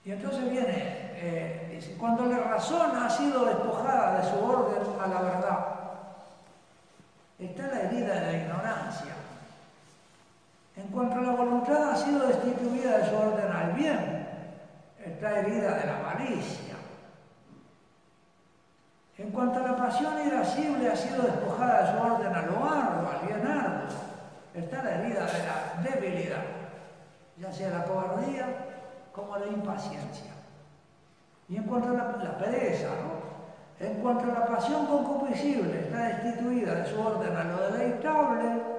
Y 0.04 0.12
entonces 0.12 0.48
viene, 0.48 1.10
eh, 1.16 1.72
dice, 1.74 1.96
cuando 1.98 2.26
la 2.26 2.38
razón 2.38 2.96
ha 2.96 3.10
sido 3.10 3.46
despojada 3.46 4.20
de 4.20 4.30
su 4.30 4.44
orden 4.44 4.80
a 5.02 5.06
la 5.08 5.22
verdad, 5.22 5.66
está 7.40 7.66
la 7.66 7.80
herida 7.80 8.14
de 8.14 8.20
la 8.20 8.32
ignorancia. 8.32 9.15
En 10.76 10.88
cuanto 10.88 11.18
a 11.18 11.22
la 11.22 11.32
voluntad 11.32 11.90
ha 11.90 11.96
sido 11.96 12.26
destituida 12.26 12.98
de 12.98 13.08
su 13.08 13.16
orden 13.16 13.50
al 13.50 13.72
bien, 13.72 14.28
está 15.02 15.38
herida 15.40 15.78
de 15.78 15.86
la 15.86 15.98
malicia. 16.00 16.74
En 19.16 19.30
cuanto 19.30 19.60
a 19.60 19.68
la 19.68 19.76
pasión 19.76 20.14
irascible 20.26 20.88
ha 20.90 20.96
sido 20.96 21.22
despojada 21.22 21.82
de 21.82 21.92
su 21.92 22.12
orden 22.12 22.34
a 22.34 22.42
lo 22.42 22.64
arduo, 22.64 23.10
al 23.10 23.26
bien 23.26 23.46
arduo, 23.46 23.96
está 24.52 24.82
la 24.82 24.90
herida 24.96 25.24
de 25.24 25.38
la 25.46 25.90
debilidad, 25.90 26.42
ya 27.38 27.50
sea 27.50 27.70
la 27.70 27.84
cobardía 27.84 28.46
como 29.12 29.38
la 29.38 29.46
impaciencia. 29.46 30.32
Y 31.48 31.56
en 31.56 31.62
cuanto 31.62 31.90
a 31.90 31.92
la, 31.94 32.38
pereza, 32.38 32.88
¿no? 32.88 33.86
en 33.86 33.94
cuanto 34.02 34.24
a 34.24 34.40
la 34.40 34.46
pasión 34.46 34.84
concupiscible, 34.86 35.80
está 35.80 36.08
destituida 36.08 36.74
de 36.74 36.86
su 36.86 37.00
orden 37.00 37.34
a 37.34 37.44
lo 37.44 37.70
deleitable, 37.70 38.75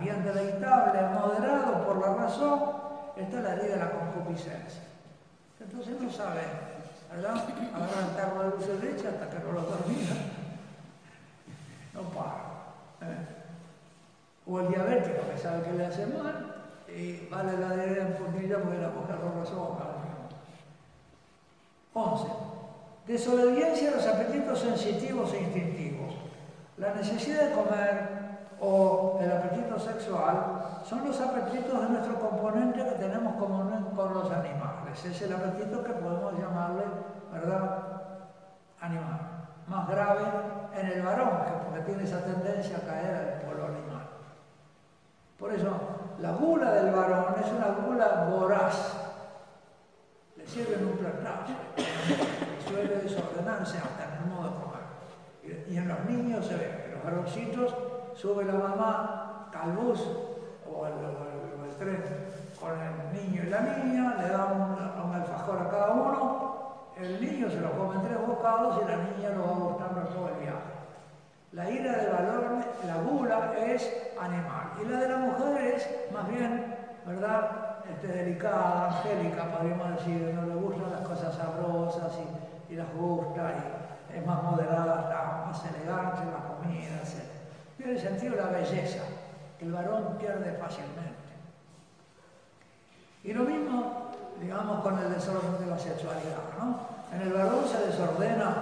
bien 0.00 0.24
deleitable, 0.24 1.00
moderado 1.02 1.84
por 1.84 2.00
la 2.00 2.14
razón, 2.14 2.60
está 3.16 3.40
la 3.40 3.54
herida 3.54 3.74
de 3.74 3.76
la 3.76 3.90
concupiscencia. 3.90 4.82
Entonces 5.60 6.00
no 6.00 6.10
sabe, 6.10 6.40
¿verdad? 7.12 7.44
Agarra 7.74 8.08
el 8.08 8.16
de 8.44 8.50
dulce 8.50 8.72
de 8.76 8.92
leche 8.92 9.08
hasta 9.08 9.28
que 9.28 9.44
no 9.44 9.52
lo 9.52 9.62
termina. 9.64 10.16
No 11.94 12.02
para. 12.10 13.12
¿eh? 13.12 13.26
O 14.46 14.60
el 14.60 14.68
diabético 14.68 15.28
que 15.30 15.38
sabe 15.38 15.62
que 15.62 15.72
le 15.72 15.86
hace 15.86 16.06
mal 16.06 16.54
y 16.88 17.28
vale 17.28 17.56
la 17.58 17.74
herida 17.74 18.06
en 18.06 18.14
fundilla 18.14 18.58
porque 18.58 18.78
la 18.78 18.88
mujer 18.88 19.16
lo 19.22 19.40
razón. 19.40 19.90
11. 21.92 22.26
Desobediencia 23.06 23.90
a 23.90 23.96
los 23.96 24.06
apetitos 24.06 24.60
sensitivos 24.60 25.32
e 25.34 25.42
instintivos. 25.42 26.14
La 26.76 26.94
necesidad 26.94 27.48
de 27.48 27.52
comer, 27.52 28.19
o 28.60 29.18
el 29.20 29.32
apetito 29.32 29.78
sexual 29.78 30.82
son 30.84 31.06
los 31.06 31.20
apetitos 31.20 31.80
de 31.82 31.88
nuestro 31.88 32.20
componente 32.20 32.84
que 32.84 32.90
tenemos 32.92 33.34
común 33.36 33.88
con 33.96 34.14
los 34.14 34.30
animales. 34.30 35.04
Es 35.04 35.22
el 35.22 35.32
apetito 35.32 35.82
que 35.82 35.92
podemos 35.92 36.38
llamarle, 36.38 36.84
¿verdad? 37.32 37.78
Animal. 38.80 39.20
Más 39.66 39.88
grave 39.88 40.22
en 40.76 40.86
el 40.86 41.02
varón, 41.02 41.30
porque 41.64 41.80
tiene 41.82 42.04
esa 42.04 42.22
tendencia 42.22 42.76
a 42.76 42.80
caer 42.80 43.14
al 43.14 43.48
polo 43.48 43.66
animal. 43.66 44.08
Por 45.38 45.52
eso, 45.54 45.70
la 46.18 46.32
gula 46.32 46.72
del 46.72 46.94
varón 46.94 47.34
es 47.42 47.50
una 47.52 47.86
gula 47.86 48.26
voraz. 48.30 48.96
Le 50.36 50.46
sirven 50.46 50.86
un 50.86 50.98
platazo. 50.98 51.52
Suele 52.66 52.96
desordenarse 52.96 53.78
hasta 53.78 54.04
en 54.04 54.22
el 54.22 54.30
modo 54.30 54.50
de 54.50 54.56
comer. 54.56 55.66
Y 55.68 55.76
en 55.76 55.88
los 55.88 56.04
niños 56.04 56.46
se 56.46 56.56
ve 56.56 56.84
que 56.84 56.94
los 56.94 57.04
varoncitos 57.04 57.74
sube 58.14 58.44
la 58.44 58.54
mamá 58.54 59.20
al 59.60 59.72
bus 59.72 60.00
o 60.66 60.84
al, 60.84 60.92
tren 61.78 62.02
con 62.58 62.72
el 62.72 63.12
niño 63.12 63.42
y 63.42 63.50
la 63.50 63.60
niña, 63.60 64.16
le 64.20 64.28
da 64.28 64.46
un, 64.46 65.14
alfajor 65.14 65.58
a 65.58 65.70
cada 65.70 65.90
uno, 65.92 66.92
el 66.96 67.20
niño 67.20 67.50
se 67.50 67.60
lo 67.60 67.72
come 67.72 67.96
en 67.96 68.02
tres 68.02 68.26
bocados 68.26 68.82
y 68.82 68.88
la 68.88 68.96
niña 68.96 69.30
lo 69.30 69.46
va 69.46 69.52
gustando 69.52 70.00
todo 70.08 70.28
el 70.28 70.40
viaje. 70.40 70.70
La 71.52 71.70
ira 71.70 71.96
del 71.96 72.12
varón, 72.12 72.64
la 72.86 72.96
gula, 72.96 73.52
es 73.58 74.12
animal. 74.20 74.72
Y 74.80 74.84
la 74.88 74.98
de 75.00 75.08
la 75.08 75.16
mujer 75.16 75.74
es 75.74 75.88
más 76.12 76.28
bien, 76.28 76.76
¿verdad? 77.06 77.80
Este, 77.90 78.06
delicada, 78.06 78.88
angélica, 78.88 79.44
podríamos 79.46 79.96
decir, 79.96 80.32
no 80.34 80.46
le 80.46 80.54
gustan 80.54 80.92
las 80.92 81.08
cosas 81.08 81.34
sabrosas 81.34 82.12
y, 82.68 82.74
las 82.76 82.86
gusta, 82.94 83.52
y 84.12 84.16
es 84.16 84.26
más 84.26 84.42
moderada, 84.42 85.44
más 85.46 85.64
elegante 85.64 86.20
la 86.26 86.54
comida, 86.54 87.00
etc. 87.02 87.39
Tiene 87.82 87.98
sentido 87.98 88.36
la 88.36 88.48
belleza, 88.48 89.00
el 89.58 89.72
varón 89.72 90.18
pierde 90.18 90.52
fácilmente. 90.60 91.32
Y 93.24 93.32
lo 93.32 93.44
mismo, 93.44 94.10
digamos, 94.38 94.82
con 94.82 94.98
el 94.98 95.10
desorden 95.14 95.58
de 95.58 95.66
la 95.66 95.78
sexualidad, 95.78 96.44
¿no? 96.58 96.78
En 97.14 97.22
el 97.22 97.32
varón 97.32 97.64
se 97.66 97.86
desordena 97.86 98.54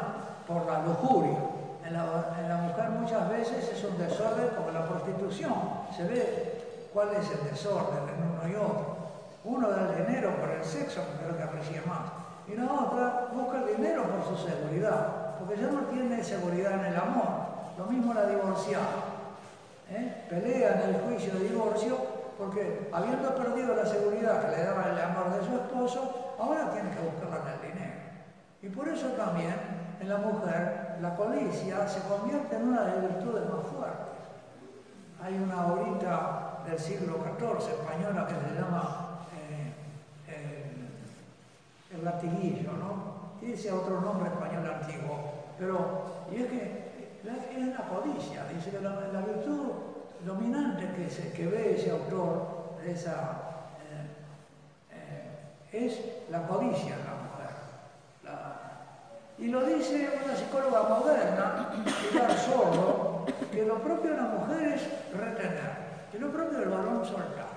por 0.47 0.67
la 0.67 0.85
lujuria, 0.85 1.37
en 1.85 1.95
la, 1.95 2.57
mujer 2.63 2.91
muchas 2.91 3.29
veces 3.29 3.69
es 3.73 3.83
un 3.83 3.99
desorden 3.99 4.51
como 4.57 4.71
la 4.71 4.87
prostitución, 4.87 5.55
se 5.97 6.05
ve 6.05 6.89
cuál 6.93 7.09
es 7.17 7.29
el 7.29 7.51
desorden 7.51 8.05
en 8.15 8.23
uno 8.23 8.49
y 8.49 8.55
otro. 8.55 8.97
Uno 9.43 9.69
da 9.69 9.91
el 9.91 10.07
dinero 10.07 10.37
por 10.37 10.51
el 10.51 10.65
sexo, 10.65 11.01
es 11.01 11.29
lo 11.29 11.37
que 11.37 11.43
aprecia 11.43 11.83
más. 11.87 12.07
Y 12.47 12.55
la 12.55 12.73
otra 12.73 13.29
busca 13.33 13.65
el 13.65 13.77
dinero 13.77 14.05
por 14.05 14.37
su 14.37 14.47
seguridad, 14.47 15.35
porque 15.41 15.61
ya 15.61 15.73
no 15.73 15.81
tiene 15.87 16.23
seguridad 16.23 16.75
en 16.75 16.93
el 16.93 16.97
amor. 16.97 17.49
Lo 17.79 17.87
mismo 17.87 18.13
la 18.13 18.27
divorciada. 18.27 19.08
¿Eh? 19.91 20.25
Pelea 20.29 20.83
en 20.83 20.95
el 20.95 21.01
juicio 21.03 21.35
de 21.35 21.49
divorcio 21.49 21.97
porque 22.39 22.89
habiendo 22.93 23.35
perdido 23.35 23.75
la 23.75 23.85
seguridad 23.85 24.43
que 24.43 24.57
le 24.57 24.65
daba 24.65 24.91
el 24.91 25.01
amor 25.01 25.41
de 25.41 25.47
su 25.47 25.55
esposo, 25.57 26.35
ahora 26.39 26.71
tiene 26.71 26.91
que 26.91 27.01
buscarla 27.01 27.43
en 27.43 27.53
el 27.53 27.73
dinero. 27.73 28.01
Y 28.63 28.69
por 28.69 28.89
eso 28.89 29.09
también 29.09 29.55
en 30.01 30.09
la 30.09 30.19
mujer 30.19 30.97
la 31.01 31.17
codicia 31.17 31.89
se 31.89 32.01
convierte 32.03 32.57
en 32.57 32.69
una 32.69 32.83
de 32.83 32.93
las 32.93 33.01
virtudes 33.03 33.45
más 33.51 33.67
fuertes. 33.67 34.19
Hay 35.21 35.35
una 35.35 35.67
horita 35.67 36.63
del 36.65 36.79
siglo 36.79 37.17
XIV 37.17 37.69
española 37.73 38.27
que 38.27 38.35
se 38.35 38.61
llama 38.61 39.09
el 41.93 42.05
latiguillo, 42.05 42.73
¿no? 42.73 43.19
Dice 43.41 43.73
otro 43.73 44.01
nombre 44.01 44.31
español 44.31 44.67
antiguo, 44.67 45.33
pero 45.59 46.27
y 46.31 46.43
es 46.43 46.47
que 46.49 46.88
es 47.37 47.69
la 47.69 47.85
codicia, 47.85 48.45
dice 48.55 48.71
que 48.71 48.81
la, 48.81 49.21
virtud 49.21 49.69
dominante 50.25 50.89
que, 50.97 51.33
que 51.33 51.47
ve 51.47 51.75
ese 51.77 51.91
autor, 51.91 52.77
esa, 52.87 53.41
eh, 53.83 54.93
eh, 54.93 55.87
es 55.87 56.01
la 56.31 56.47
codicia 56.47 56.95
en 56.95 57.05
la 57.05 57.15
mujer. 57.25 57.49
y 59.39 59.47
lo 59.49 59.65
dice 59.65 60.11
una 60.25 60.37
psicóloga 60.37 60.83
moderna, 60.83 61.71
Pilar 62.11 62.39
Sordo, 62.39 63.27
que 63.53 63.65
lo 63.65 63.79
propio 63.79 64.11
de 64.11 64.17
la 64.17 64.29
mujer 64.29 64.69
es 64.75 64.83
retener, 65.17 65.77
que 66.11 66.19
lo 66.19 66.31
propio 66.31 66.59
del 66.59 66.69
varón 66.69 67.05
soltar 67.05 67.49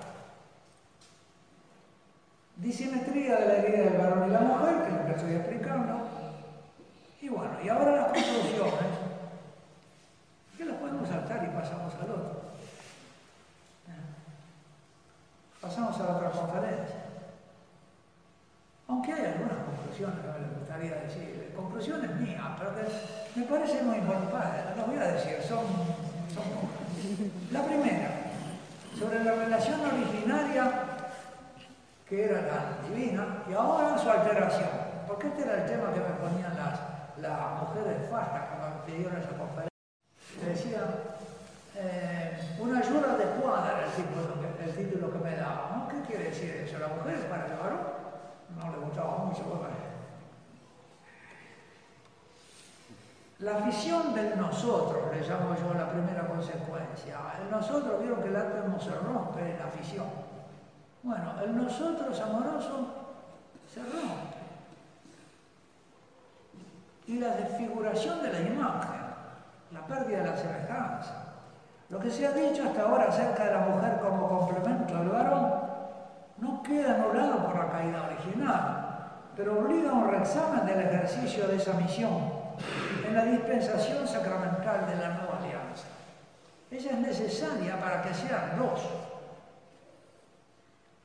disimetría 2.62 3.36
de 3.36 3.46
la 3.46 3.54
herida 3.54 3.90
del 3.90 3.98
varón 3.98 4.28
y 4.28 4.32
la 4.32 4.40
mujer, 4.40 4.74
que 4.82 4.88
es 4.88 4.94
lo 4.94 5.04
que 5.06 5.12
estoy 5.12 5.34
explicando. 5.34 6.08
Y 7.20 7.28
bueno, 7.28 7.52
y 7.62 7.68
ahora 7.68 7.96
las 7.96 8.06
conclusiones, 8.06 8.92
que 10.56 10.64
las 10.64 10.76
podemos 10.76 11.08
saltar 11.08 11.41
y 11.41 11.41
pasamos 11.52 11.94
al 11.94 12.10
otro. 12.10 12.42
Pasamos 15.60 16.00
a 16.00 16.02
la 16.02 16.16
otra 16.16 16.30
conferencia. 16.30 16.96
Aunque 18.88 19.12
hay 19.12 19.24
algunas 19.26 19.58
conclusiones 19.64 20.18
que 20.18 20.40
me 20.40 20.58
gustaría 20.58 20.94
decir, 20.96 21.52
conclusiones 21.56 22.20
mías, 22.20 22.42
pero 22.58 22.74
que 22.74 23.40
me 23.40 23.46
parece 23.46 23.82
muy 23.82 23.96
importante, 23.96 24.76
las 24.76 24.86
voy 24.86 24.96
a 24.96 25.12
decir, 25.12 25.38
son, 25.48 25.64
son 26.34 26.44
La 27.52 27.64
primera, 27.64 28.10
sobre 28.98 29.24
la 29.24 29.32
relación 29.32 29.80
originaria 29.80 30.92
que 32.12 32.26
era 32.26 32.42
la 32.42 32.86
divina, 32.86 33.38
y 33.48 33.54
ahora 33.54 33.96
su 33.96 34.10
alteración. 34.10 34.68
Porque 35.08 35.28
este 35.28 35.44
era 35.44 35.62
el 35.62 35.66
tema 35.66 35.94
que 35.94 36.00
me 36.00 36.14
ponían 36.20 36.54
las, 36.56 36.78
las 37.22 37.62
mujeres 37.62 38.10
fastas 38.10 38.42
cuando 38.50 38.76
me 38.76 38.84
pidieron 38.84 39.16
esa 39.16 39.30
conferencia. 39.30 39.71
Eh, 41.84 42.38
una 42.60 42.78
ayuda 42.78 43.14
adecuada 43.14 43.72
era 43.72 43.86
el 43.86 43.92
título, 43.92 44.40
que, 44.40 44.64
el 44.64 44.76
título 44.76 45.12
que 45.12 45.18
me 45.18 45.36
daban. 45.36 45.88
¿Qué 45.88 46.00
quiere 46.06 46.24
decir 46.24 46.50
eso? 46.50 46.78
¿La 46.78 46.88
mujer 46.88 47.28
para 47.28 47.46
el 47.46 47.58
varón? 47.58 47.80
No 48.56 48.70
le 48.70 48.84
gustaba 48.84 49.18
mucho. 49.18 49.42
La 53.42 53.58
visión 53.58 54.14
del 54.14 54.38
nosotros, 54.38 55.02
le 55.12 55.28
llamo 55.28 55.56
yo 55.56 55.74
la 55.74 55.90
primera 55.90 56.28
consecuencia. 56.28 57.18
El 57.42 57.50
nosotros, 57.50 58.00
vieron 58.00 58.22
que 58.22 58.28
el 58.28 58.36
átomo 58.36 58.78
se 58.78 58.90
rompe 58.90 59.58
la 59.58 59.66
fisión. 59.66 60.06
Bueno, 61.02 61.34
el 61.42 61.56
nosotros 61.56 62.20
amoroso 62.20 62.86
se 63.74 63.80
rompe. 63.80 64.36
Y 67.08 67.18
la 67.18 67.34
desfiguración 67.34 68.22
de 68.22 68.32
la 68.32 68.40
imagen, 68.42 69.00
la 69.72 69.86
pérdida 69.88 70.18
de 70.18 70.24
la 70.24 70.36
semejanza. 70.36 71.31
Lo 71.92 72.00
que 72.00 72.10
se 72.10 72.26
ha 72.26 72.32
dicho 72.32 72.64
hasta 72.64 72.84
ahora 72.84 73.04
acerca 73.04 73.44
de 73.44 73.52
la 73.52 73.58
mujer 73.66 74.00
como 74.00 74.26
complemento 74.26 74.94
del 74.94 75.10
varón 75.10 75.52
no 76.38 76.62
queda 76.62 76.94
anulado 76.94 77.46
por 77.46 77.54
la 77.54 77.70
caída 77.70 78.08
original, 78.10 79.10
pero 79.36 79.58
obliga 79.58 79.90
a 79.90 79.94
un 79.96 80.08
reexamen 80.08 80.64
del 80.64 80.80
ejercicio 80.80 81.46
de 81.46 81.56
esa 81.56 81.74
misión 81.74 82.32
en 83.06 83.14
la 83.14 83.26
dispensación 83.26 84.08
sacramental 84.08 84.86
de 84.86 84.96
la 84.96 85.08
nueva 85.10 85.36
alianza. 85.38 85.84
Ella 86.70 86.92
es 86.92 86.98
necesaria 86.98 87.78
para 87.78 88.00
que 88.00 88.14
sean 88.14 88.58
dos 88.58 88.80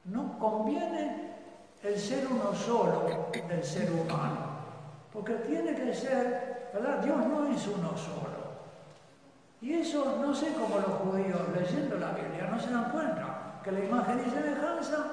no 0.06 0.40
conviene 0.40 1.34
el 1.84 2.00
ser 2.00 2.26
uno 2.32 2.56
solo 2.56 3.30
del 3.50 3.62
ser 3.62 3.92
humano, 3.92 4.38
porque 5.12 5.34
tiene 5.34 5.76
que 5.76 5.94
ser, 5.94 6.70
¿verdad? 6.74 7.00
Dios 7.00 7.18
no 7.28 7.46
es 7.48 7.68
uno 7.68 7.90
solo. 7.98 8.37
Y 9.62 9.74
eso 9.74 10.18
no 10.22 10.34
sé 10.34 10.54
cómo 10.54 10.78
los 10.78 10.96
judíos 11.02 11.42
leyendo 11.56 11.98
la 11.98 12.12
Biblia 12.12 12.48
no 12.52 12.60
se 12.60 12.72
dan 12.72 12.92
cuenta, 12.92 13.60
que 13.64 13.72
la 13.72 13.80
imagen 13.80 14.24
y 14.26 14.30
semejanza 14.30 15.06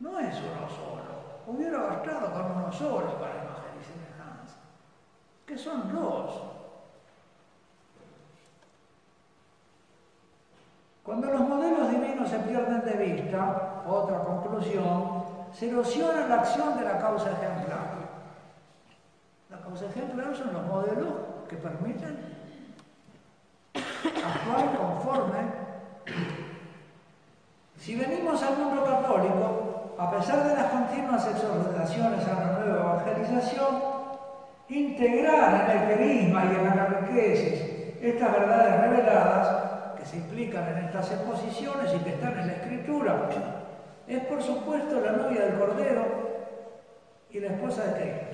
no 0.00 0.18
es 0.18 0.36
uno 0.36 0.68
solo. 0.68 1.08
Hubiera 1.46 1.78
bastado 1.80 2.32
con 2.32 2.52
uno 2.52 2.72
solo 2.72 3.18
para 3.18 3.34
imagen 3.34 3.72
y 3.80 3.84
semejanza, 3.84 4.56
que 5.46 5.56
son 5.56 5.94
dos. 5.94 6.42
Cuando 11.02 11.28
los 11.28 11.40
modelos 11.40 11.90
divinos 11.90 12.28
se 12.28 12.38
pierden 12.40 12.84
de 12.84 12.92
vista, 12.92 13.82
otra 13.86 14.18
conclusión, 14.18 15.24
se 15.54 15.70
erosiona 15.70 16.26
la 16.26 16.34
acción 16.40 16.76
de 16.76 16.84
la 16.84 16.98
causa 16.98 17.32
ejemplar. 17.32 17.96
La 19.48 19.58
causa 19.62 19.86
ejemplar 19.86 20.36
son 20.36 20.52
los 20.52 20.66
modelos 20.66 21.14
que 21.48 21.56
permiten 21.56 22.27
actuar 24.04 24.76
conforme. 24.76 25.38
Si 27.78 27.96
venimos 27.96 28.42
al 28.42 28.58
mundo 28.58 28.84
católico, 28.84 29.94
a 29.98 30.10
pesar 30.10 30.48
de 30.48 30.54
las 30.54 30.66
continuas 30.70 31.26
exhortaciones 31.26 32.26
a 32.26 32.34
la 32.34 32.58
nueva 32.58 33.02
evangelización, 33.04 33.82
integrar 34.68 35.70
en 35.70 35.78
el 35.78 35.88
querisma 35.88 36.44
y 36.44 36.54
en 36.56 36.64
la 36.64 36.74
catequesis 36.74 37.62
estas 38.00 38.32
verdades 38.32 38.80
reveladas 38.80 39.68
se 40.08 40.16
implican 40.16 40.66
en 40.68 40.84
estas 40.86 41.10
exposiciones 41.12 41.94
y 41.94 41.98
que 41.98 42.10
están 42.10 42.38
en 42.38 42.46
la 42.46 42.52
escritura, 42.54 43.28
es 44.06 44.24
por 44.24 44.42
supuesto 44.42 45.00
la 45.00 45.12
novia 45.12 45.42
del 45.42 45.58
Cordero 45.58 46.06
y 47.30 47.40
la 47.40 47.48
esposa 47.48 47.84
de 47.84 47.92
Cristo. 47.92 48.26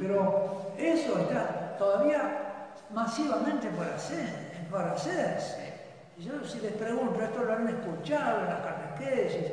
Pero 0.00 0.72
eso 0.78 1.18
está 1.18 1.76
todavía 1.78 2.41
masivamente 2.92 3.68
por, 3.70 3.86
hacer, 3.86 4.28
por 4.70 4.82
hacerse. 4.82 5.72
Yo 6.18 6.44
si 6.44 6.60
les 6.60 6.72
pregunto, 6.72 7.20
esto 7.22 7.42
lo 7.42 7.52
han 7.52 7.68
escuchado 7.68 8.40
en 8.40 8.46
las 8.46 8.60
catequesis, 8.60 9.52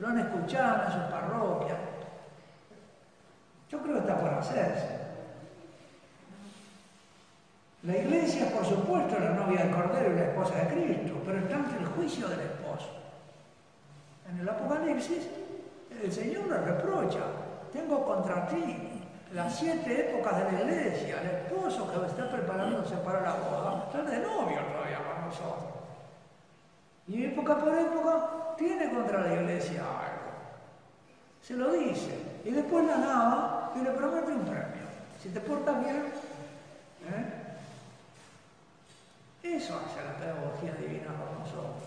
lo 0.00 0.08
han 0.08 0.18
escuchado 0.18 0.86
en 0.86 0.92
sus 0.92 1.02
parroquias. 1.10 1.78
Yo 3.70 3.78
creo 3.80 3.94
que 3.94 4.00
está 4.00 4.18
por 4.18 4.30
hacerse. 4.30 5.04
La 7.84 7.98
iglesia, 7.98 8.50
por 8.50 8.64
supuesto, 8.64 9.16
es 9.16 9.22
la 9.22 9.30
novia 9.30 9.64
del 9.64 9.74
Cordero 9.74 10.12
y 10.12 10.16
la 10.16 10.24
esposa 10.24 10.54
de 10.56 10.68
Cristo, 10.68 11.20
pero 11.24 11.38
está 11.38 11.56
ante 11.56 11.76
el 11.76 11.86
juicio 11.86 12.28
del 12.28 12.40
esposo. 12.40 12.90
En 14.30 14.40
el 14.40 14.48
Apocalipsis, 14.48 15.28
el 16.02 16.12
Señor 16.12 16.46
le 16.48 16.58
reprocha, 16.58 17.20
tengo 17.72 18.04
contra 18.04 18.46
ti 18.48 18.93
las 19.34 19.58
siete 19.58 20.10
épocas 20.10 20.36
de 20.38 20.52
la 20.52 20.62
iglesia, 20.62 21.20
el 21.20 21.30
esposo 21.30 21.90
que 21.90 22.06
está 22.06 22.30
preparándose 22.30 22.94
para 22.98 23.20
la 23.20 23.34
boda, 23.34 23.84
está 23.86 24.02
de 24.08 24.18
novio 24.18 24.60
todavía 24.60 24.98
con 24.98 25.26
nosotros. 25.26 25.74
Y 27.08 27.24
época 27.24 27.58
por 27.58 27.76
época 27.76 28.54
tiene 28.56 28.90
contra 28.90 29.22
la 29.22 29.34
iglesia 29.34 29.80
algo. 29.80 30.30
Se 31.42 31.54
lo 31.54 31.72
dice. 31.72 32.16
Y 32.44 32.50
después 32.52 32.86
la 32.86 32.96
daba 32.98 33.72
y 33.74 33.80
le 33.80 33.90
promete 33.90 34.32
un 34.32 34.44
premio. 34.44 34.84
Si 35.20 35.28
te 35.30 35.40
portas 35.40 35.80
bien, 35.80 36.12
¿eh? 37.10 37.26
eso 39.42 39.74
hace 39.84 40.04
la 40.04 40.16
pedagogía 40.16 40.74
divina 40.74 41.08
con 41.08 41.40
nosotros. 41.40 41.82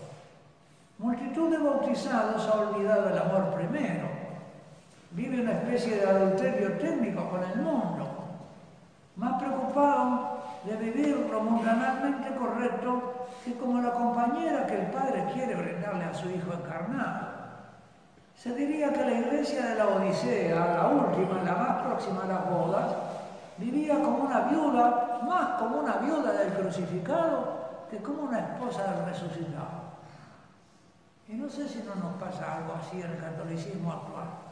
Multitud 0.98 1.50
de 1.50 1.58
bautizados 1.58 2.46
ha 2.46 2.60
olvidado 2.60 3.08
el 3.08 3.18
amor 3.18 3.54
primero. 3.54 4.17
Vive 5.18 5.40
una 5.40 5.50
especie 5.50 5.96
de 5.96 6.06
adulterio 6.06 6.78
técnico 6.78 7.28
con 7.28 7.42
el 7.42 7.56
mundo. 7.56 8.06
Más 9.16 9.42
preocupado 9.42 10.38
de 10.62 10.76
vivir 10.76 11.26
lo 11.28 11.40
mundanalmente 11.40 12.36
correcto 12.36 13.26
que 13.44 13.52
como 13.54 13.80
la 13.80 13.90
compañera 13.94 14.64
que 14.68 14.80
el 14.80 14.86
padre 14.92 15.24
quiere 15.34 15.56
brindarle 15.56 16.04
a 16.04 16.14
su 16.14 16.30
hijo 16.30 16.52
encarnado. 16.52 17.26
Se 18.36 18.54
diría 18.54 18.92
que 18.92 19.04
la 19.04 19.12
iglesia 19.12 19.66
de 19.66 19.74
la 19.74 19.88
Odisea, 19.88 20.76
la 20.76 20.86
última, 20.86 21.42
la 21.42 21.52
más 21.52 21.82
próxima 21.82 22.22
a 22.22 22.26
las 22.28 22.48
bodas, 22.48 22.86
vivía 23.56 23.94
como 24.00 24.18
una 24.18 24.42
viuda, 24.42 25.18
más 25.26 25.48
como 25.58 25.78
una 25.78 25.96
viuda 25.96 26.30
del 26.30 26.52
crucificado 26.52 27.86
que 27.90 27.96
como 27.98 28.22
una 28.22 28.38
esposa 28.38 28.84
del 28.84 29.04
resucitado. 29.04 29.88
Y 31.26 31.32
no 31.32 31.48
sé 31.48 31.68
si 31.68 31.82
no 31.82 31.96
nos 31.96 32.14
pasa 32.22 32.58
algo 32.58 32.74
así 32.80 33.00
en 33.00 33.10
el 33.10 33.18
catolicismo 33.18 33.90
actual. 33.90 34.47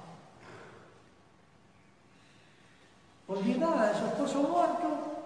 Olvidada 3.28 3.88
de 3.88 3.98
su 3.98 4.06
esposo 4.06 4.42
muerto, 4.42 5.16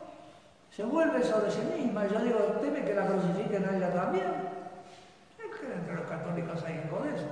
se 0.75 0.85
vuelve 0.85 1.23
sobre 1.23 1.51
sí 1.51 1.61
misma. 1.77 2.07
Yo 2.07 2.21
digo, 2.21 2.39
teme 2.61 2.85
que 2.85 2.95
la 2.95 3.07
crucifiquen 3.07 3.65
a 3.69 3.77
ella 3.77 3.93
también. 3.93 4.33
Es 5.39 5.61
que 5.61 5.75
entre 5.75 5.95
los 5.95 6.05
católicos 6.07 6.63
hay 6.65 6.81
algo 6.85 7.05
de 7.05 7.17
eso. 7.17 7.27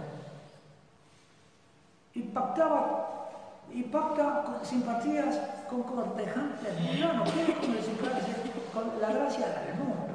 Y 2.14 2.22
pactaba, 2.22 3.08
con 4.44 4.64
simpatías 4.64 5.38
con 5.68 5.82
cortejantes 5.82 6.74
no 7.14 7.24
quiere 7.24 7.54
con 8.72 9.00
la 9.00 9.12
gracia 9.12 9.46
del 9.46 9.74
mundo. 9.74 10.14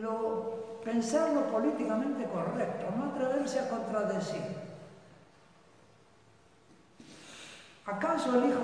Lo, 0.00 0.80
pensar 0.84 1.32
políticamente 1.50 2.24
correcto, 2.24 2.86
no 2.96 3.12
atreverse 3.12 3.60
a 3.60 3.68
contradecir. 3.68 4.55
¿Acaso 7.86 8.34
el 8.34 8.50
Hijo, 8.50 8.62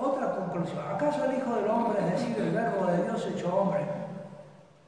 otra 0.00 0.34
conclusión, 0.34 0.80
acaso 0.92 1.24
el 1.26 1.36
Hijo 1.38 1.54
del 1.54 1.70
Hombre, 1.70 2.00
es 2.00 2.10
decir, 2.10 2.36
el 2.36 2.50
verbo 2.50 2.86
de 2.86 3.04
Dios 3.04 3.24
hecho 3.26 3.56
hombre, 3.56 3.86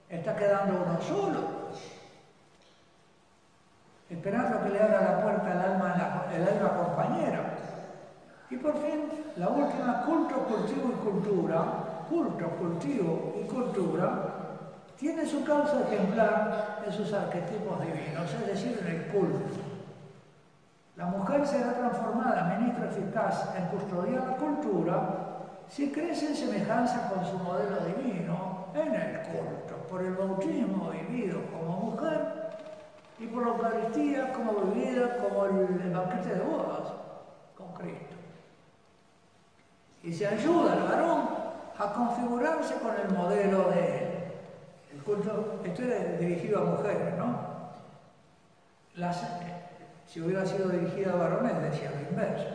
está 0.09 0.35
quedando 0.35 0.83
uno 0.85 1.01
solo? 1.01 1.39
Esperando 4.11 4.65
que 4.65 4.71
le 4.71 4.83
abra 4.83 5.03
la 5.03 5.23
puerta 5.23 5.53
el 5.53 5.59
alma, 5.61 6.27
el 6.35 6.49
alma 6.49 6.77
compañera. 6.77 7.59
Y 8.51 8.57
por 8.57 8.75
fin, 8.75 9.09
la 9.37 9.51
última, 9.51 10.03
culto, 10.05 10.35
cultivo 10.35 10.91
y 10.91 11.05
cultura, 11.05 11.65
culto, 12.09 12.45
cultivo 12.59 13.35
y 13.41 13.47
cultura, 13.47 14.11
tiene 14.97 15.25
su 15.27 15.45
causa 15.45 15.83
ejemplar 15.83 16.83
en 16.85 16.93
sus 16.93 17.13
arquetipos 17.13 17.81
divinos, 17.81 18.35
es 18.35 18.47
decir, 18.47 18.81
en 18.81 18.97
el 18.97 19.07
culto. 19.13 19.66
La 20.97 21.07
mujer 21.07 21.47
será 21.47 21.75
transformada, 21.75 22.57
ministro 22.59 22.87
eficaz 22.87 23.55
en 23.57 23.67
custodiar 23.67 24.27
la 24.27 24.37
cultura, 24.37 25.17
si 25.69 25.91
crece 25.91 26.29
en 26.29 26.37
semejanza 26.37 27.11
con 27.11 27.25
su 27.25 27.37
modelo 27.39 27.77
divino 27.85 28.67
en 28.75 28.95
el 28.95 29.21
culto, 29.23 29.77
por 29.91 30.03
el 30.03 30.15
bautismo 30.15 30.91
vivido 30.91 31.41
como 31.53 31.91
mujer 31.91 32.51
y 33.19 33.27
por 33.27 33.47
la 33.47 33.53
Eucaristía 33.53 34.33
como 34.33 34.53
vivida 34.53 35.19
como 35.19 35.45
el, 35.45 35.91
banquete 35.93 36.35
de 36.35 36.41
bodas 36.41 36.93
con 37.57 37.73
Cristo. 37.75 38.17
Y 40.03 40.13
se 40.13 40.27
ayuda 40.27 40.73
al 40.73 40.83
varón 40.83 41.29
a 41.79 41.93
configurarse 41.93 42.75
con 42.77 42.95
el 42.95 43.17
modelo 43.17 43.71
de 43.71 43.99
él 43.99 44.07
culto, 45.07 45.61
esto 45.65 45.83
era 45.83 46.19
dirigido 46.19 46.61
a 46.61 46.65
mujeres, 46.65 47.17
¿no? 47.17 47.39
Si 50.07 50.21
hubiera 50.21 50.47
sido 50.47 50.69
dirigido 50.69 51.15
a 51.15 51.17
varones, 51.17 51.63
decía 51.63 51.91
lo 51.91 52.11
inverso. 52.11 52.47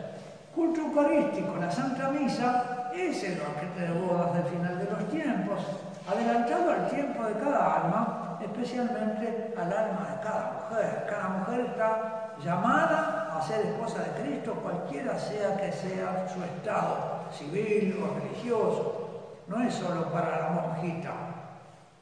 Culto 0.54 0.80
eucarístico, 0.80 1.56
la 1.56 1.70
Santa 1.70 2.10
Misa, 2.10 2.90
es 2.94 3.24
el 3.24 3.40
banquete 3.40 3.80
de 3.80 4.00
bodas 4.00 4.34
del 4.34 4.44
final 4.44 4.78
de 4.78 4.84
los 4.84 5.08
tiempos, 5.08 5.60
adelantado 6.06 6.72
al 6.72 6.88
tiempo 6.88 7.24
de 7.24 7.34
cada 7.34 7.82
alma, 7.82 8.38
especialmente 8.42 9.54
al 9.56 9.72
alma 9.72 10.08
de 10.10 10.22
cada 10.22 10.68
mujer. 10.68 11.06
Cada 11.08 11.28
mujer 11.28 11.60
está 11.60 12.34
llamada 12.44 13.36
a 13.36 13.42
ser 13.42 13.66
esposa 13.66 14.02
de 14.02 14.22
Cristo, 14.22 14.54
cualquiera 14.54 15.18
sea 15.18 15.56
que 15.56 15.72
sea 15.72 16.28
su 16.28 16.42
estado 16.42 17.22
civil 17.32 17.98
o 18.02 18.20
religioso. 18.20 18.98
No 19.46 19.62
es 19.62 19.74
solo 19.74 20.10
para 20.12 20.40
la 20.40 20.48
monjita, 20.50 21.12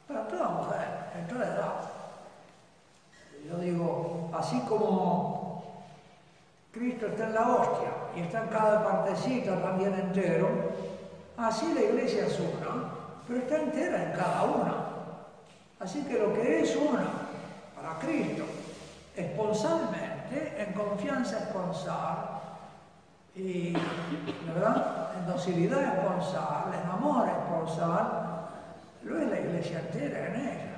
para 0.07 0.27
toda 0.27 0.49
mujer, 0.49 0.87
en 1.17 1.27
toda 1.27 1.45
edad. 1.45 1.73
Yo 3.49 3.57
digo, 3.57 4.29
así 4.37 4.59
como 4.61 5.40
Cristo 6.71 7.07
está 7.07 7.27
en 7.27 7.33
la 7.33 7.49
hostia 7.49 7.89
y 8.15 8.21
está 8.21 8.43
en 8.43 8.47
cada 8.49 8.83
partecita 8.83 9.61
también 9.61 9.93
entero, 9.93 10.47
así 11.37 11.73
la 11.73 11.81
iglesia 11.81 12.27
es 12.27 12.39
una, 12.39 12.91
pero 13.27 13.39
está 13.39 13.57
entera 13.57 14.03
en 14.03 14.11
cada 14.13 14.43
una. 14.43 14.73
Así 15.79 16.03
que 16.03 16.19
lo 16.19 16.33
que 16.33 16.61
es 16.61 16.75
una 16.75 17.07
para 17.75 17.99
Cristo, 17.99 18.43
esponsalmente, 19.15 20.55
en 20.57 20.73
confianza 20.73 21.39
esponsal, 21.39 22.41
y 23.35 23.73
¿verdad? 24.53 25.11
en 25.17 25.25
docilidad 25.25 25.97
esponsal, 25.97 26.73
en 26.73 26.89
amor 26.89 27.27
esponsal, 27.27 28.47
lo 29.03 29.19
es 29.19 29.29
la 29.29 29.39
iglesia 29.39 29.79
entera 29.79 30.27
en 30.27 30.35
ella. 30.35 30.75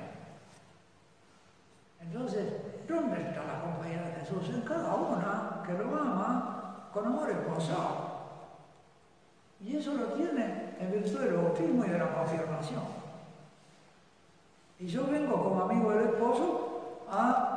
Entonces, 2.02 2.54
¿dónde 2.88 3.22
está 3.22 3.44
la 3.44 3.62
compañía 3.62 4.02
de 4.02 4.22
Jesús? 4.22 4.50
En 4.50 4.62
cada 4.62 4.96
una 4.96 5.64
que 5.66 5.74
lo 5.74 5.96
ama 5.96 6.90
con 6.94 7.06
amor 7.06 7.30
esposado. 7.30 8.14
Y 9.60 9.78
eso 9.78 9.94
lo 9.94 10.06
tiene 10.08 10.76
en 10.80 10.92
virtud 10.92 11.20
del 11.20 11.34
bautismo 11.36 11.86
y 11.86 11.90
de 11.90 11.98
la 11.98 12.14
confirmación. 12.14 12.84
Y 14.80 14.88
yo 14.88 15.08
vengo 15.08 15.42
como 15.42 15.62
amigo 15.62 15.92
del 15.92 16.10
esposo 16.10 17.06
a 17.10 17.54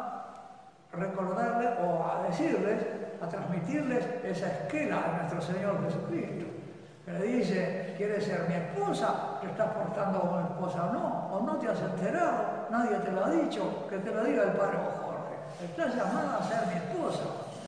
recordarles 0.92 1.70
o 1.80 2.04
a 2.04 2.22
decirles, 2.28 2.86
a 3.20 3.28
transmitirles 3.28 4.04
esa 4.24 4.46
esquela 4.46 5.02
de 5.02 5.16
nuestro 5.18 5.40
Señor 5.42 5.82
Jesucristo 5.84 6.46
que 7.06 7.12
le 7.12 7.22
dice, 7.24 7.94
¿quieres 7.96 8.24
ser 8.24 8.48
mi 8.48 8.54
esposa? 8.54 9.38
¿Te 9.40 9.46
estás 9.46 9.68
portando 9.74 10.20
como 10.20 10.40
esposa 10.40 10.86
o 10.86 10.92
no? 10.92 11.28
¿O 11.36 11.40
no 11.40 11.56
te 11.56 11.68
has 11.68 11.80
enterado? 11.80 12.66
Nadie 12.68 12.96
te 12.96 13.12
lo 13.12 13.24
ha 13.24 13.30
dicho, 13.30 13.86
que 13.88 13.98
te 13.98 14.10
lo 14.12 14.24
diga 14.24 14.42
el 14.42 14.50
padre 15.56 15.68
Jorge. 15.68 15.82
Estás 15.82 15.94
llamada 15.94 16.38
a 16.38 16.48
ser 16.48 16.66
mi 16.66 16.74
esposa. 16.74 17.45